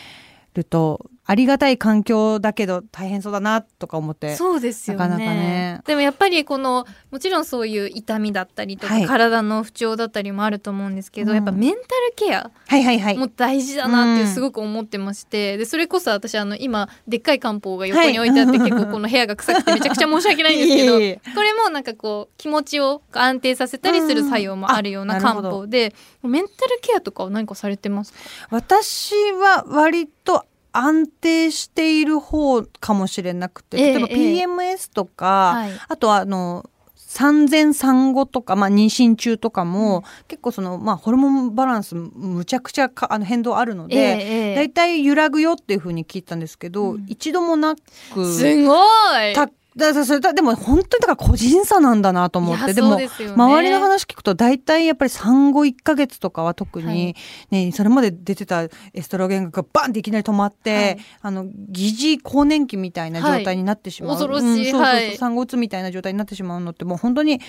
[0.53, 5.03] ると、ありがたい環境だけど大変そうだなとか思ってそうですよね。
[5.05, 5.81] なかなかね。
[5.85, 9.05] でもやっぱりこのもちろんそういう痛みだったりとか、はい。
[9.05, 11.35] 体の不調だったりもあると思うんですけど、うん。
[11.37, 11.83] やっぱメンタル
[12.15, 13.17] ケアはいはいはい。
[13.17, 18.69] も大事だなってうんすごく思ってまして、でそれこそ私あの今でっかい漢方が横に置いてあって、はい。
[18.69, 20.93] 結構この部屋が臭くてめちゃくちゃ申し訳ないんですけど
[21.35, 28.19] これもなんかこう気持ちを安定させたりする作用もあるような漢方で、メンタルケアとかは何かされてますか？
[28.49, 34.45] 私は割と安定している方かもしれなくてええ例えばええ。
[34.45, 35.71] PMS とか、はい。
[35.87, 44.55] あとはあの産前産後とか、まあ、妊娠中とかも、結構その、まあ、ホルモンバランスむちゃくちゃかあの変動あるので、ええええ。
[44.55, 47.05] だいたい揺らぐよっていうふうに聞いたんですけど、うん。
[47.07, 49.33] 一度もなくすごい。
[49.35, 52.73] ただだそれだでも本当にだから個人差なんだなと思って。
[52.73, 53.33] でですよね。
[53.33, 57.15] 周りの話聞くと大体やっぱり産後1ヶ月とかは特に、
[57.49, 58.69] ねそれまで出てたエ
[59.01, 60.97] ストロゲンがバンっていきなり止まって、はい。
[61.21, 64.47] あの疑似更年期みたいな状態になってしまう、はい恐ろしい。
[64.47, 65.17] うんそうそうそうはい。
[65.17, 67.39] 産後うつみたいな状態になってしまうのってもう本当に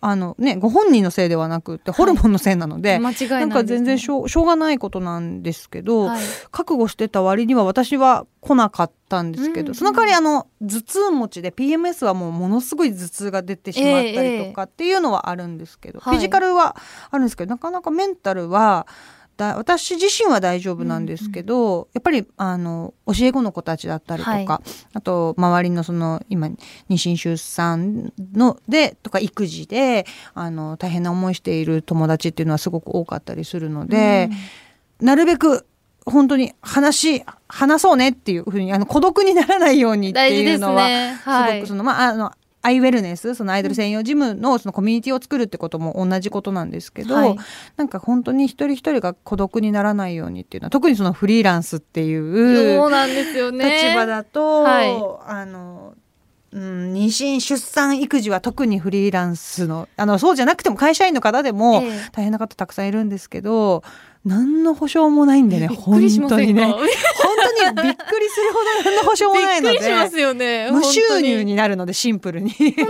[0.00, 6.22] あのねご本人のせいではなくってホルモンのせいなので、間違いなんか全然しょうしょうがないことなんですけど、はい。
[6.50, 16.14] 覚悟してた割には私は来なかったんですけど、うんその代わりあの頭痛持ちで PMS はもうものすごい頭痛が出てしまったりとかっていうのはあるんですけど、はい。
[16.14, 16.76] フィジカルは
[17.10, 18.86] あるんですけどなかなかメンタルは
[19.36, 24.46] だ私自身は大丈夫なんですけど、やっぱりあの教え子の子たちだったりとか、はい。
[24.94, 26.56] あと周りのその今妊
[26.90, 34.30] 娠出産のでとか育児であの大変な思いしている友達っていうのはすごく多かったりするので。
[35.00, 35.66] なるべく
[36.06, 41.18] 本当に話話そうねっていうふうにあの孤独にならないようにっていうのはね。
[41.22, 42.32] すはいごくその、まああの
[42.64, 47.36] アイウェルネスそのアイドル専用ジムのそのコミュニティを作るってことも同じことなんですけど、はい
[47.76, 53.82] なんか本当に一人一人が孤独にならないようにっていうのは特にそのフリーランスっていうそうなんですよね。
[53.82, 54.94] 立場だと、はい
[55.26, 55.94] あの、
[56.52, 63.82] うん、妊娠出産育児は特にフリーランスのあのそうじゃなくても会社員の方でもええ大変な方たくさんいるんですけど
[64.24, 66.64] 何の保証もないんでね 本当にね。
[66.72, 66.80] 本
[67.72, 70.70] 当にびっくりするほど何の保証もないのびっくりしまですよね。
[70.70, 72.52] 無収入本になるのでシンプルに。
[72.52, 72.82] 当にこ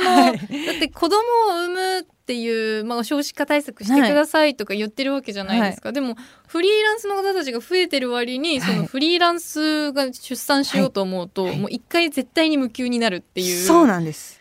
[0.00, 0.66] の、はい。
[0.66, 1.18] だって子供
[1.50, 6.16] を産むっていう、まあ、少子化対策してくださいとか言ってるわけじゃないですか、でも
[6.46, 8.74] フリーランスの方たちが増えてる割に、はい。
[8.74, 11.58] そのフリーランスが出産しようと思うと、はい。
[11.58, 13.66] もう一回絶対に無給になるっていう。
[13.66, 14.40] そうなんです。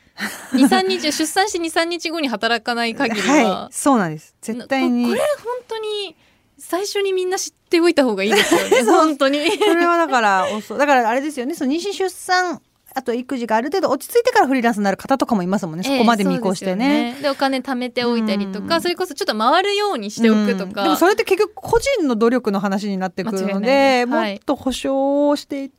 [0.53, 4.35] 23日出産して23日後に働かない限りは、はい、そうなんです。
[4.41, 5.03] 絶対に。
[5.03, 6.15] ここれ本当に
[6.59, 8.83] 最初にみんな知っっておいた方がいいですよね。
[8.91, 9.39] 本当に。
[9.51, 11.53] それはだから遅だからあれですよね。
[11.53, 12.61] その妊娠出産
[12.95, 17.13] あと育児がある程度落ち着いてからフリーランスになる方とかもいますもんね、そこまで見越してね。
[17.15, 18.81] ええでお金貯めておいたりとか、うん。
[18.81, 20.83] それこそちょっと回るようにしておくとか、うん。
[20.85, 24.33] でもそれって結局個人の努力の話になってくるので、はい。
[24.33, 25.69] もっと保証をして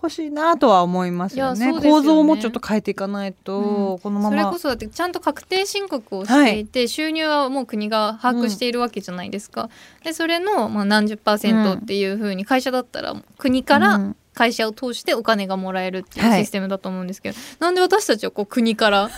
[0.00, 1.72] ほしいなとは思いますよね。
[1.72, 1.80] ね。
[1.80, 4.30] 構造をもうちょっと変えていかないと、このまま。
[4.30, 9.68] それこそだってちゃんと確定申告をしていて、収入はもう国が把握しているわけじゃないですか。
[10.04, 16.40] でそれのまあ何十パーセントっていうふうに会社だったら国からうん会社を通してお金がもらえるっていうはい。
[16.40, 19.10] システムだと思うんですけど、なんで私たちはこう国から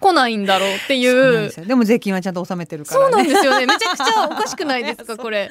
[0.00, 1.04] 来ないんだろうってい
[1.50, 3.16] そうでも税金はちゃんと納めてるからそうね。
[3.16, 3.66] なんですよね。
[3.66, 5.50] めちゃくちゃおかしくないですかこれ。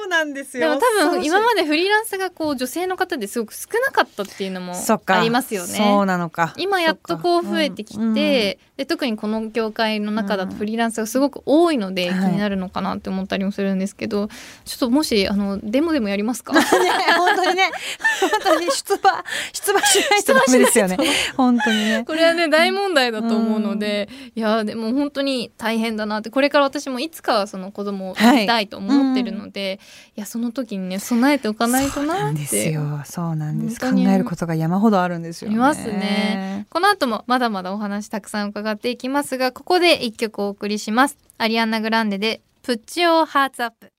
[0.00, 4.74] そうなんですでも多分今までフリーランスがこう女性の方ですごく少なかったっていうのも
[5.06, 5.74] ありますよね。
[5.76, 6.52] そうなのか。
[6.56, 8.14] 今やっとこう増えてきて、うん。
[8.14, 12.32] で特にこの業界の中だとフリーランスがすごく多いので気はい。
[12.32, 14.28] になるのかなって思ったりもするんですけど、
[14.64, 16.52] ちょっともしあのデモでもやりますか？
[16.54, 16.60] ね、
[17.16, 17.70] 本当にね、
[18.44, 20.96] 本当に出馬、 出馬しないとダメですよね。
[21.36, 22.04] 本当にね。
[22.06, 29.80] これはね大問題だと思うので、いやでも本当に大変だなってこれから私もいつかはその子供を産みたいと思ってるので、
[30.16, 33.00] いやその時にね備えておかないとそうなっですてよ。
[33.04, 33.80] そうなんです。
[33.80, 35.56] 考えることが山ほどあるんですよ、ね。
[35.56, 36.66] ますね。
[36.70, 43.92] この後もまだまだお話たくさん伺っていきますがここで一曲お送りしますアリアンナ・グランデで「プッチオーハーツアップ」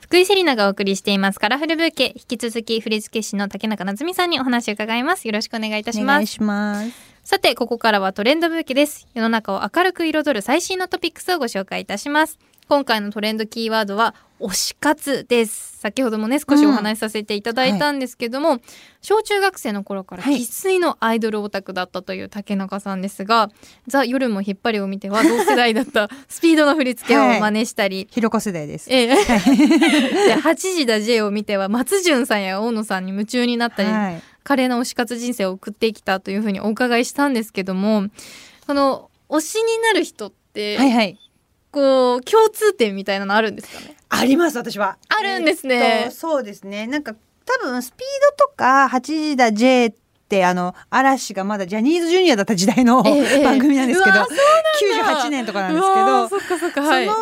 [0.00, 1.40] 福井セリナがお送りしています。
[1.40, 2.12] カラフルブーケ。
[2.16, 5.26] 引き続き振付師の竹中夏実さんにお話を伺います。
[5.26, 6.04] よろしくお願いいたします。
[6.04, 6.92] お願いします。
[7.24, 9.06] さてここからはトレンドブーケです。
[9.12, 15.78] 世の中を明るく彩る最新のトピックスをご紹介いたします今回のトレンドキーワードは推し活です。
[15.78, 18.60] 先ほどもね少しお話しさせていただいたんですけども、
[19.00, 20.44] 小中学生の頃からはい。
[20.44, 23.50] 生粋のアイドルオタクだったという竹中さんですが
[23.88, 28.86] 「ザ・夜も引っ張り」を見ては同世代だった スピードの振り付けを真似したり、ひろこ世代です。
[28.90, 29.06] ええ。
[29.08, 29.14] で
[30.36, 34.22] 8時だ J を見ては松潤さんや大野さんに夢中になったり、はい。
[34.44, 38.04] 華麗な推し活人生を送ってきたというふうにお伺いしたんですけども
[38.66, 41.18] この推しになる人って、はいはい。
[41.70, 43.96] こう共通点みたいなのあるんですかね？
[44.08, 44.96] あります私は。
[45.08, 45.74] あるんですね。
[45.76, 46.86] えっとそうですね。
[46.86, 49.94] なんか多分スピードとか8時だ J っ
[50.28, 53.44] てあの嵐がまだジャニーズジュニアだった時代の、ええええ。
[53.44, 54.38] 番組なんですけどうわそう
[55.26, 57.06] 98年とかなんですけどーそっかそっかはい。
[57.06, 57.16] その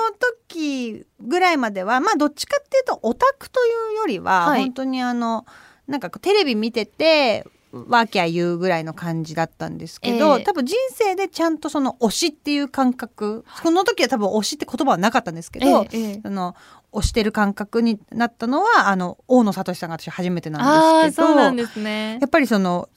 [0.49, 4.63] 時ぐらいまではまあどっちかっていうとオタクというよりは、はい。
[4.63, 5.45] 本当にあの
[5.87, 10.45] なんかテレビ見ててワーキャー言うぐらいの感じだったんですけど、ええ。
[10.45, 16.21] 多分人生でちゃんとその推しっていう感覚、その時は多分推しって言葉はなかったんですけど、ええええ。
[16.23, 16.55] その
[16.93, 22.19] 推してる感覚になったのはあの大野聡さんが私初めてああなんですけどそうなんですね。
[22.21, 22.89] やっぱりその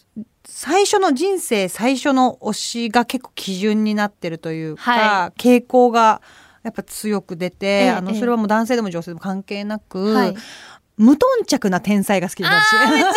[0.46, 6.22] 最初の人生最初の推しが結構基準になってるというか、は傾向が
[6.64, 10.36] やっぱ強く出て、ええあのそれはもう男性でも女性でも関係なく、はい。
[10.98, 13.10] 無頓着な天才が好きです私あーめっちゃ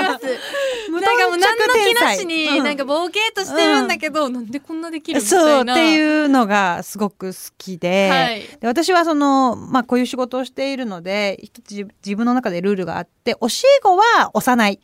[0.00, 0.26] ります
[0.90, 14.80] 無なんかもう何の気なしうにんなんかボケとしてるんだけど、なんでこんなできるみたそうっいなていうのがすごく好きで,、はいで私はその、まあ、こういう仕事をしているので一つ自自分の中でルールがあって教え子は押さない。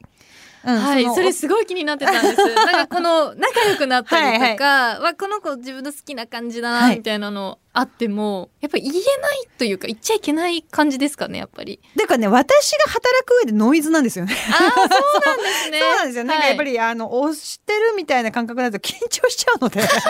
[0.62, 2.36] うんはい、のそれすごい気になってたんです。
[2.36, 9.00] なんかこの仲良くなったりとか、はいわこの子自分の好きな感じだはないみたいなのあっても、やっぱり言えな
[9.32, 11.80] いというか言っちゃいけない感じですかねやっぱり。
[11.96, 14.36] ていうかね私が働く上でノイズなんですよね。
[14.52, 15.80] ああそうなんですね。
[15.80, 16.24] そうなんですよ。
[16.24, 20.00] なんかやっぱはいり、あの押してるみたいな感覚になると緊張しちゃうので緊張して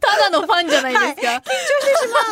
[0.00, 1.20] ただのファンじゃないですか。
[1.20, 1.22] し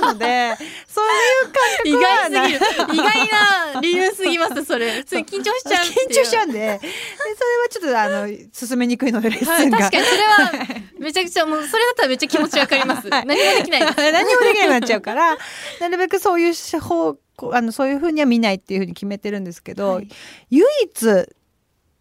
[0.02, 0.56] まうので
[0.88, 3.28] そういう意感覚は外すぎる意外
[3.74, 4.94] な理由すぎますそれ。
[4.94, 5.84] 普通に緊張しちゃう。
[5.84, 9.78] 緊張しちゃうんででそれはちょっとあの進めにくいのでレッスはい、ンが。
[9.78, 10.52] 確かにそれは
[10.98, 13.08] めちゃくちゃもうそれだったらめっちゃ気持ちわかります。
[13.08, 14.07] はい何もできないです。
[14.12, 15.36] 何もできなくなっちゃうから
[15.80, 20.08] なるべくそういう手法こうあのそういうふうには見ないっていうふうに決めてるんですけど、はい。
[20.50, 21.28] 唯一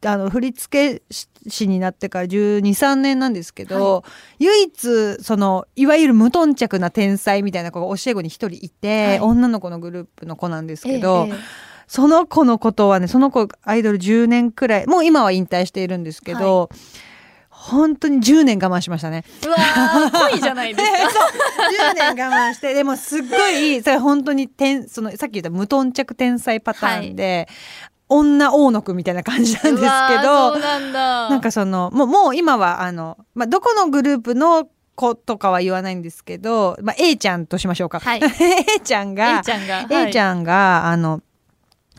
[0.05, 1.01] あの振付
[1.47, 4.03] 師になってから1 2 3年なんですけど、
[4.39, 9.19] 唯一そのいわゆる無頓着な天才みたいな子が教え子に一人いて、はい。
[9.19, 11.35] 女の子のグループの子なんですけど、ええ。
[11.35, 11.37] え
[11.87, 16.69] その子のことはねその子アイドル10年くらいもう今は引退しているんですけど、
[17.67, 19.25] 本当に10年我慢しましたね。
[19.43, 21.19] えうわー恋じゃないですか。
[21.91, 27.47] 10年我慢してでもすっごいそれ本当に天そのさっき言った無頓着天才パターンで、
[28.09, 29.81] 女大野くんみたいな感じなんですけ
[30.23, 31.29] どなんだ。
[31.29, 37.99] なんかそのもうもう今はあの、まあ、どこのグループの子とかは言わないんですけど、まあ、A ちゃんとしましょうか。
[37.99, 41.21] はい A ちゃん A がちゃんが、A ちゃんが、あの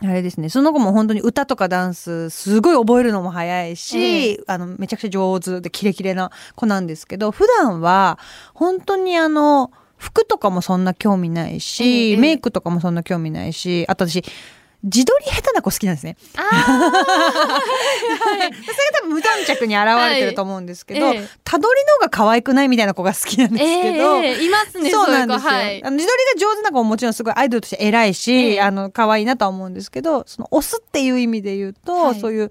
[0.01, 0.49] あれですね。
[0.49, 8.17] その子も本当に歌とかダンスすごい覚えるのも早いし、えあのめちゃくちゃ上手でキレキレな子なんですけど普段は
[8.53, 12.17] 本当にあの服とかもそんな興味ないし、ええ。
[12.17, 14.23] メイクとかもそんな興味ないしあと私
[14.83, 16.15] 自撮り下手な子好きなんですね。
[16.37, 16.71] あ そ
[18.37, 18.55] れが
[19.01, 21.17] 多分無頓着に現れてると思うんですけど、はい。
[21.17, 25.51] ええたどりのが可愛くないみたいな子が好きなんですけど、ええいますねそうなんですよ。
[25.51, 25.83] はい。
[25.83, 28.61] あの自撮りが上手な子ももちろんすごいアイドルとして偉いし、ええ。
[28.61, 32.19] あの可愛いなとは思うんですけど、その押すっていう意味で言うと、はい。
[32.19, 32.49] そういう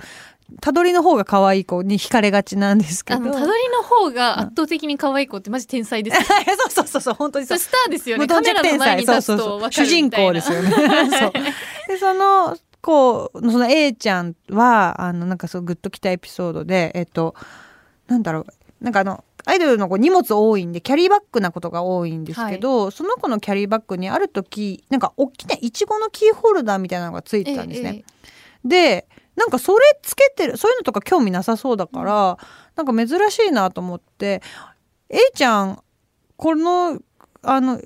[0.61, 3.21] たどりの方が可愛い子に惹かれがちなんですけど。
[3.21, 7.59] たどりの方が圧倒的に可愛い子ってマジ天才です そうそうそうそう本当にそう。
[7.59, 8.27] スターですよね。
[8.27, 10.71] カメラの前に立つと分か主人公ですよね。
[11.21, 11.33] そう。
[11.89, 17.35] でその子その A ちゃんはあのなんかそうグッときたエピソードでえっと
[18.07, 18.47] なんだろう。
[18.81, 28.05] なんかあのアイドルの子荷物多いんでキャリーバッグなことが多いんですけど、その子のキャリーバッグにある時なんか大きなイチゴのキーホルダーみたいなのがついてたんですね。
[28.05, 28.05] え
[28.65, 28.69] え。
[28.69, 29.09] で
[29.39, 32.39] なんかそれつけてるそういうのとか興味なさそうだから、
[32.77, 34.43] なんか珍しいなと思って
[35.09, 35.83] A ちゃん
[36.37, 36.99] この
[37.43, 37.81] あの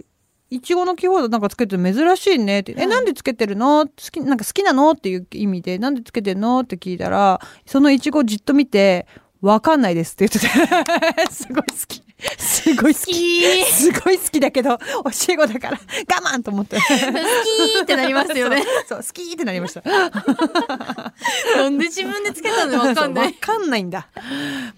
[0.50, 4.90] いちごのキーホルダーなんかつけてる珍しいねって「はいえなんでつけてるの?」好きなんか好きなの？
[4.92, 9.06] っていう意味で「なんでつけてるの?」って聞いたらそのいちごじっと見て
[9.40, 12.02] 「わかんないです」って言ってて すごい好き
[12.38, 14.84] すごい好好ききすごい好きだけど教
[15.30, 15.80] え子だから
[16.20, 19.82] 我慢と思って好きってなりますよねそう好きってなりました
[21.56, 24.08] なんで自分でつけたの分かんないわかんないんだ。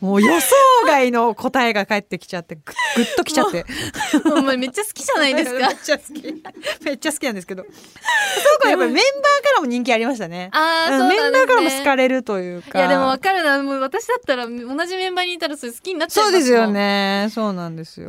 [0.00, 0.54] もう予想
[0.86, 2.62] 外の答えが返ってきちゃって、ぐ
[2.96, 3.64] ぐっときちゃって。
[4.36, 6.42] お前めっちゃ好きじゃないです めかっちゃ好き。
[6.84, 7.62] めっちゃ好きなんですけど。
[7.62, 10.50] そうか、やっぱりメンバーからも人気ありましたね。
[10.52, 12.78] あーうんメンバーからも好かれるというか。
[12.78, 14.52] いやでも分かるなもう私だったら同
[14.86, 17.28] じメンバーにいたらそれ好きになっちゃいますもんそうですよね。
[17.34, 18.08] そうなんですよ。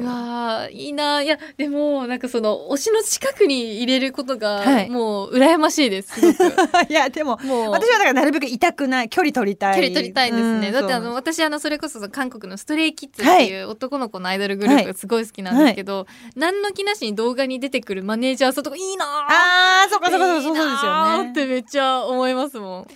[0.71, 4.89] いいないやでもなんかその推しの近くに入れることが、はい。
[4.89, 6.21] もう羨ましいですす
[6.89, 7.71] いや、でも、もう。
[7.71, 9.75] 私はだからなるべく痛くない、距離取りたい。
[9.75, 16.05] 距離取りたいですね、うんだってあの私あのそれこそ韓国のストレイキッズっていう男の子のアイドルグループがすごい好きなんですけど、
[16.35, 19.07] 何の気なしに動画に出てくるマネージャーさんとかいいなー。
[19.07, 21.29] あー、そっかそっかそっか、そうですよね。
[21.29, 22.87] ーってめっちゃ思いますもん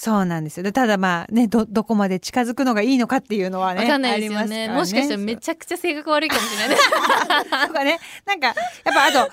[0.00, 0.62] そうなんですよ。
[0.62, 3.80] でただまあね、ど、どこまで近づくのがいいのかっていうのはね。
[3.80, 6.88] わかんないですよねありますからもしかしたらめちゃくちゃ性格悪いかもしれないです
[7.66, 8.54] とかねなんかやっ
[8.94, 9.32] ぱあと多分アイ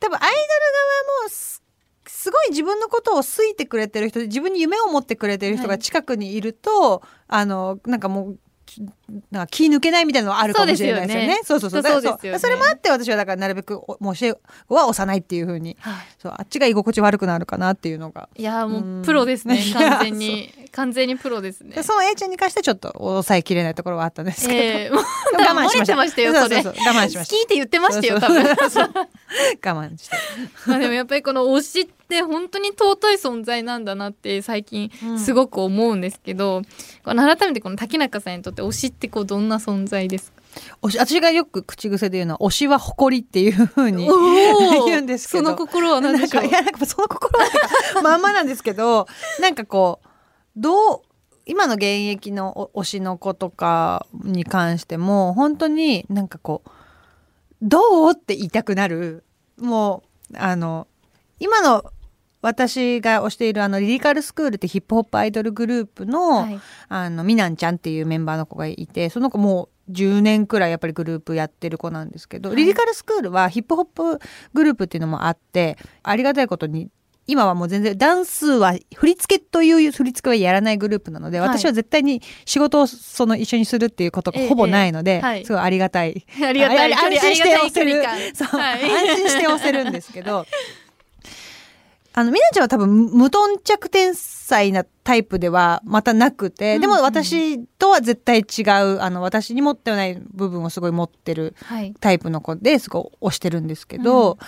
[0.00, 1.62] ドル側もす
[2.06, 8.82] すごい自分のことを好いてくれてる人で自分に夢を持ってくれてる人が近くにいると、あのなんかもうち
[9.30, 11.40] なんか気抜けないみたいなのはあるかもしれないですよね。
[11.44, 11.82] そうそうそう。
[11.82, 12.02] そう。
[12.02, 12.38] ですよね。
[12.38, 14.34] それもあって私はだからなるべくおもう教え
[14.68, 15.76] 子は押さないっていうふうに、
[16.18, 18.28] そうあっちが居心地悪くなるかなっていうのが。
[18.34, 19.62] いやーもうんうプロですね。
[19.74, 20.52] 完全に。
[20.72, 21.74] 完全にプロですね。
[21.74, 25.96] でその A ちゃんに関してはちょっと抑えきれないところはあったんですけど、えー、 我慢しました。
[25.96, 26.62] ましたよそれ。
[26.62, 26.94] そうそうそう。
[26.94, 27.34] 我慢しました。
[27.34, 28.44] 好きって言ってましたよ多分。
[28.44, 28.90] そうそう。
[28.94, 29.08] 我
[29.60, 30.16] 慢して。
[30.66, 36.62] まあでもやっぱりこの推しって本当に尊い存在なんだなって最近うんすごく思うんですけど、
[37.04, 40.36] この改めてこの竹中さんにとって推しってこうどんな存在ですか？
[40.82, 44.08] 推し私がよく口癖で言うのは推しは誇りっていうふうに
[44.86, 45.44] 言うんですけど。
[45.44, 46.42] その心は何でしょう？
[46.42, 49.06] なんか いやなんかその心はまんまなんですけど
[49.40, 50.08] なんかこう
[50.56, 51.00] どう
[51.44, 56.70] 今の現役のお推しの子とかに関しても本当になんかこう
[57.62, 59.22] どうって言いたくなる。
[59.58, 60.86] もうあの
[61.38, 61.84] 今の
[62.46, 66.60] 私が推しているあのリリカルスクールってヒップホップアイドルグループの、はい。
[66.88, 72.58] あの、みなんちゃんっていうメンバーの子がいて、その子もう10年くらいやっぱりグループやってる子なんですけど、はい。
[72.58, 74.20] リリカルスクールはヒップホップ
[74.54, 76.88] グループっていうのもあって、ありがたいことに、
[77.26, 81.48] 今はもう全然ダンスは振り付けという振り付けはやらないグループなので、はい。
[81.48, 85.44] 私は絶対に仕事をその一緒にするっていうことがええほぼないので、ええはい。
[85.44, 86.24] すごいありがたい。
[86.40, 86.94] ありがたい。
[86.94, 88.02] 安心して押せる。
[88.34, 88.84] そう、感はい。
[88.84, 90.46] 安心して押せるんですけど、
[92.18, 97.04] あの、みなちゃんは多分無頓着天才なタイプではまたなくて、でもうんうん。
[97.04, 98.62] 私とは絶対違
[98.94, 101.94] う、あの、私に持ってはない部分をすごい持ってるはい。
[102.00, 104.38] タイプの子ですごい推してるんですけど、うん。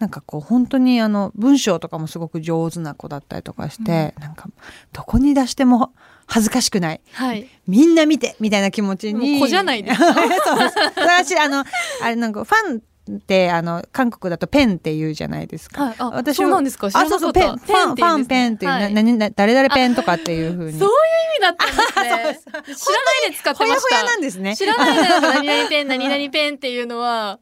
[0.00, 4.50] なんかこう本当にあの文章とかもすごく上手な子だったりとかして、なんか
[4.92, 5.94] どこに出しても
[6.26, 7.00] 恥ずかしくない。
[7.12, 7.48] はい。
[7.66, 9.40] みんな見てみたいな気持ちに。
[9.40, 9.96] 子じゃないです。
[10.04, 10.14] そう。
[10.14, 11.64] です私あの
[12.02, 15.84] あれなんかファンってあの韓国だとペンって言うじゃないですか。
[15.84, 15.94] はい。
[15.98, 16.86] あ私そうなんですか？
[16.86, 18.82] あそうそうペンファンファンペンっていう、はい。
[18.82, 20.78] な何な誰々ペンとかっていう風に。
[20.78, 20.94] そういう
[21.34, 22.74] 意味だったんですね。
[22.74, 23.66] 知らないで使ってました。
[23.66, 24.56] ほやほやなんですね。
[24.56, 27.38] 知らないで何々ペン何々ペンっていうのは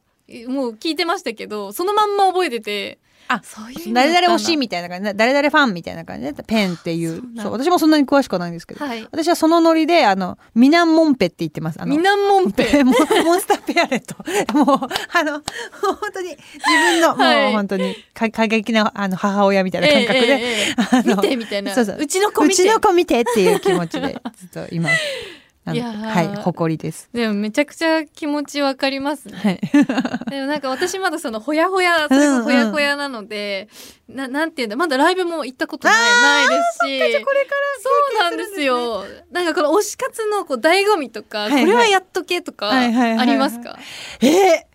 [0.47, 2.99] もう聞いてましたけどそのまんま覚えてて
[3.33, 5.05] あそういう誰々推しみたいな感じ。
[5.05, 7.21] で誰々ファンみたいな感じでペンっていう。
[7.41, 9.07] そう私もそんなに詳しくはないんですけど、はい。
[9.11, 11.81] 私はそのノリであのミナンモンペって言ってます。
[11.81, 12.83] あのミナンモンペ？
[12.83, 14.15] モンモンスターペアレット。
[14.57, 15.33] もうあの
[15.81, 17.43] 本当に自分の、はい。
[17.45, 21.73] もう本当にか過激なあの母親みたいな感覚で、ええええあの見てみたいな。
[21.73, 22.63] そうそうちの子見て。
[22.63, 24.95] うちの子見てっていう気持ちでずっといます。
[25.67, 27.09] いはい誇りです。
[27.13, 29.37] でもめちゃくちゃ気持ちわかりますね。
[29.37, 29.59] はい。
[30.29, 33.69] でもなんか私まだそのほやほやそれがほやほやなので、
[34.09, 37.23] ななんていうんだまだライブも行ったことないないですし。
[37.23, 37.51] これか
[37.81, 37.89] そ
[38.19, 39.05] うなんですよ。
[39.31, 41.61] なんかこの推し活のこう醍醐味とか、はいはい。
[41.61, 43.77] これはやっとけとかありますか、
[44.21, 44.73] えー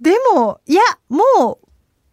[0.00, 1.68] でもいやもう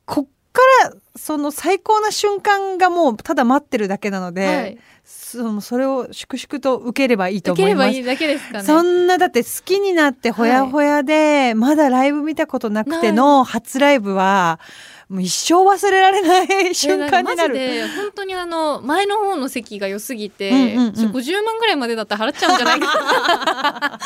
[0.05, 4.77] こっからその最高な瞬間がもうただ待ってるだけなので、はい、
[5.09, 7.91] そのそれを粛々と受ければいいと受思います。
[7.91, 14.59] ければいいだけですかねそんなだって好きになってほやほやで、まだライブ見たことなくての初ライブは
[15.07, 17.55] もう一生忘れられない瞬間になる。
[17.57, 20.93] えーんかマジで本当にあの前の方の席が良すぎて、うんうんうん。
[21.11, 23.01] 50万ぐらいまでだったら払っちゃうんじゃないかな。
[23.81, 24.01] なんか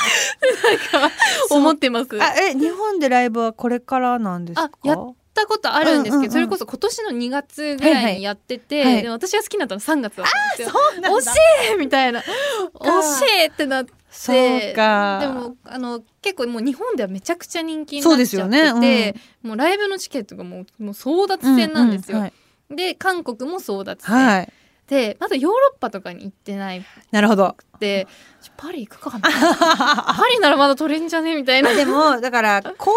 [1.50, 2.22] 思ってます。
[2.22, 4.70] あえ日本でライブはこれからなんですか？
[4.84, 6.32] あやったことあるんですけど、うんうんうん。
[6.32, 8.94] それこそ今年の2月ぐらいにやってて、はい。
[8.96, 10.70] はいで私が好きになったの3月だったんですよ。
[10.70, 11.18] そうなんだ。
[11.18, 11.28] 惜し
[11.74, 12.22] いみたいな。
[12.22, 13.94] 惜しいってなって。
[14.12, 15.20] そうか。
[15.22, 19.14] でもあの結構もう日本ではめちゃくちゃ人気にそうでなっちゃってすよね。
[19.14, 22.18] て、もうライブのチケットがもうもう争奪戦なんですよ。
[22.18, 22.34] ううはい。
[22.76, 24.54] で韓国も争奪戦、はい
[24.92, 26.84] でまだヨーロッパとかに行ってない。
[27.12, 27.56] なるほど。
[27.80, 28.08] で
[28.58, 29.22] パリ行くかな。
[29.24, 31.74] パリならまだ取れんじゃねみたいな。
[31.74, 32.94] でもだから行動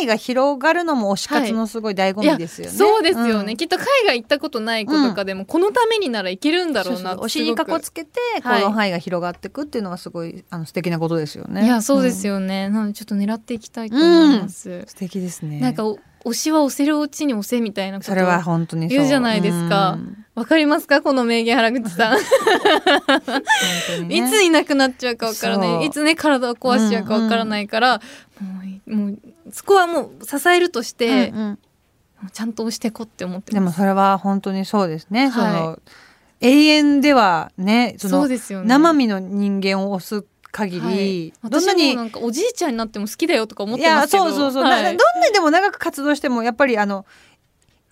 [0.00, 2.76] 範囲が広がるのも推し活のすごい醍醐味ですよね。
[2.76, 3.56] そうですよね、ん。
[3.56, 8.60] きっと海外行ったことない子とかでも、このためにならいけるんだろうなそうそうお尻にかこつけて行はい。
[8.62, 11.64] 動範囲が広がっていくっていうのがすごいあの素敵なことですよね。
[11.64, 12.34] いやそうですよ。
[12.34, 15.60] よね、なのでちょっと狙っていきたいと思います、素敵ですね。
[15.60, 19.92] なんかお推しは押せるうちに押せみたいなことそれは本当に言うじゃないですか。
[19.92, 21.00] うんわかりますか？
[21.00, 22.18] この名言原口さん、
[24.06, 24.16] ね。
[24.16, 25.82] いついなくなっちゃうかわからなそう。
[25.82, 28.00] いいつね体を壊しちゃうかわからないから、
[28.38, 29.18] もういもう
[29.50, 31.48] そこはもう支えるとして、うんうん。
[31.48, 31.56] も
[32.28, 33.78] うちゃんと押してこって思ってでます。
[33.78, 35.30] もそれは本当にそうですね。
[35.30, 35.78] そはの
[36.42, 38.68] 永遠ではねそのそうですよね。
[38.68, 40.96] 生身の人間を押す限はい。
[40.96, 44.24] り、どんなにんかおじいちゃんになっても好きだよとか思っいやてますけど。
[44.24, 44.82] そうそうそう、はい。
[44.82, 47.06] などんなにでも長く活動してもやっぱりあの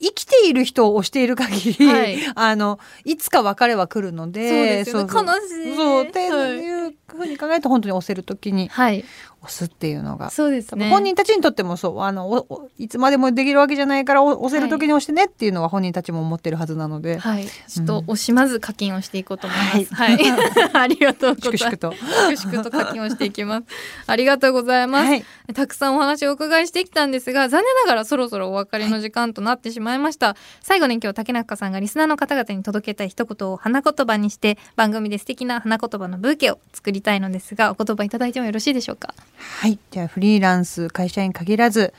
[0.00, 2.18] 生きている人を推している限り、はい。
[2.34, 5.12] あのいつか別れは来るのでそうですよね。
[5.12, 6.50] 悲しいそうってはい。
[6.58, 9.04] いうふうに考えると本当に押せる時にはい
[9.44, 10.30] 押すっていうのが。
[10.30, 12.46] そうですね本人たちにとってもそうあの
[12.78, 19.94] いつまでもできるわけじゃないからお押せる時に押してねっていうのは本人たちも思ってるはずなので、はい、ちょっと惜しまず課金をしていこうと思います。
[19.94, 20.18] ははいい、
[20.72, 21.58] ありがとうございます。
[21.58, 21.94] 粛々と。
[22.36, 23.64] 粛々と課金をしていきます。
[24.06, 25.06] ありがとうございます。
[25.08, 30.36] はいたくさんお話をお伺いしてきたんですが、残念ながらそろそろお別れの時間となってしまいました。
[30.62, 39.14] 最後に今日竹中さんがリスナーの方々に届けたい一言を花言葉にして、番組で素敵な花言葉のブーケを作りたいのですが、お言葉いただいてもよろしいでしょうか？
[39.36, 41.94] はい、じゃあフリーランス会社員限らず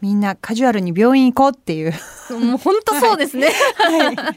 [0.00, 1.92] みんなカジュアルに病院行こうっていう。
[2.30, 3.50] もう本当そうですね。
[3.76, 4.32] は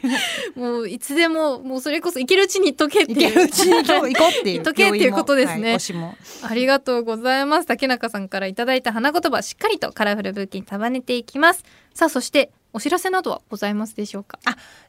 [0.56, 3.18] い、もういつでも、もうそれこそ行けるうちに行っとけっていう。
[3.18, 4.58] 行けるうちに行こう行こうっていう。
[4.58, 5.80] 行っとけっていうことですねはい。
[6.50, 7.66] ありがとうございます。
[7.66, 11.64] 竹中さんからいただいた花言葉、しっかりとカラフルブーケに束ねていきます。
[11.94, 14.40] さあ、そして、お知らせなどはございますでしょうか？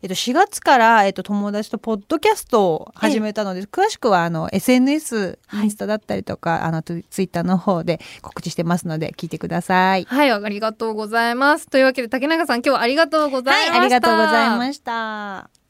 [0.02, 10.06] えっと、4月から、えっと、友達とポッドキャストを始めたので、詳しくはあの SNS、はいインスタだったりとか、あのツツイッターの方で告知してますので聞いてください。
[10.06, 11.68] はい、ありがとうございます。
[11.68, 13.72] というわけで、竹中さん、今日はありがとうございました。
[13.72, 15.65] はい、ありがとうございました。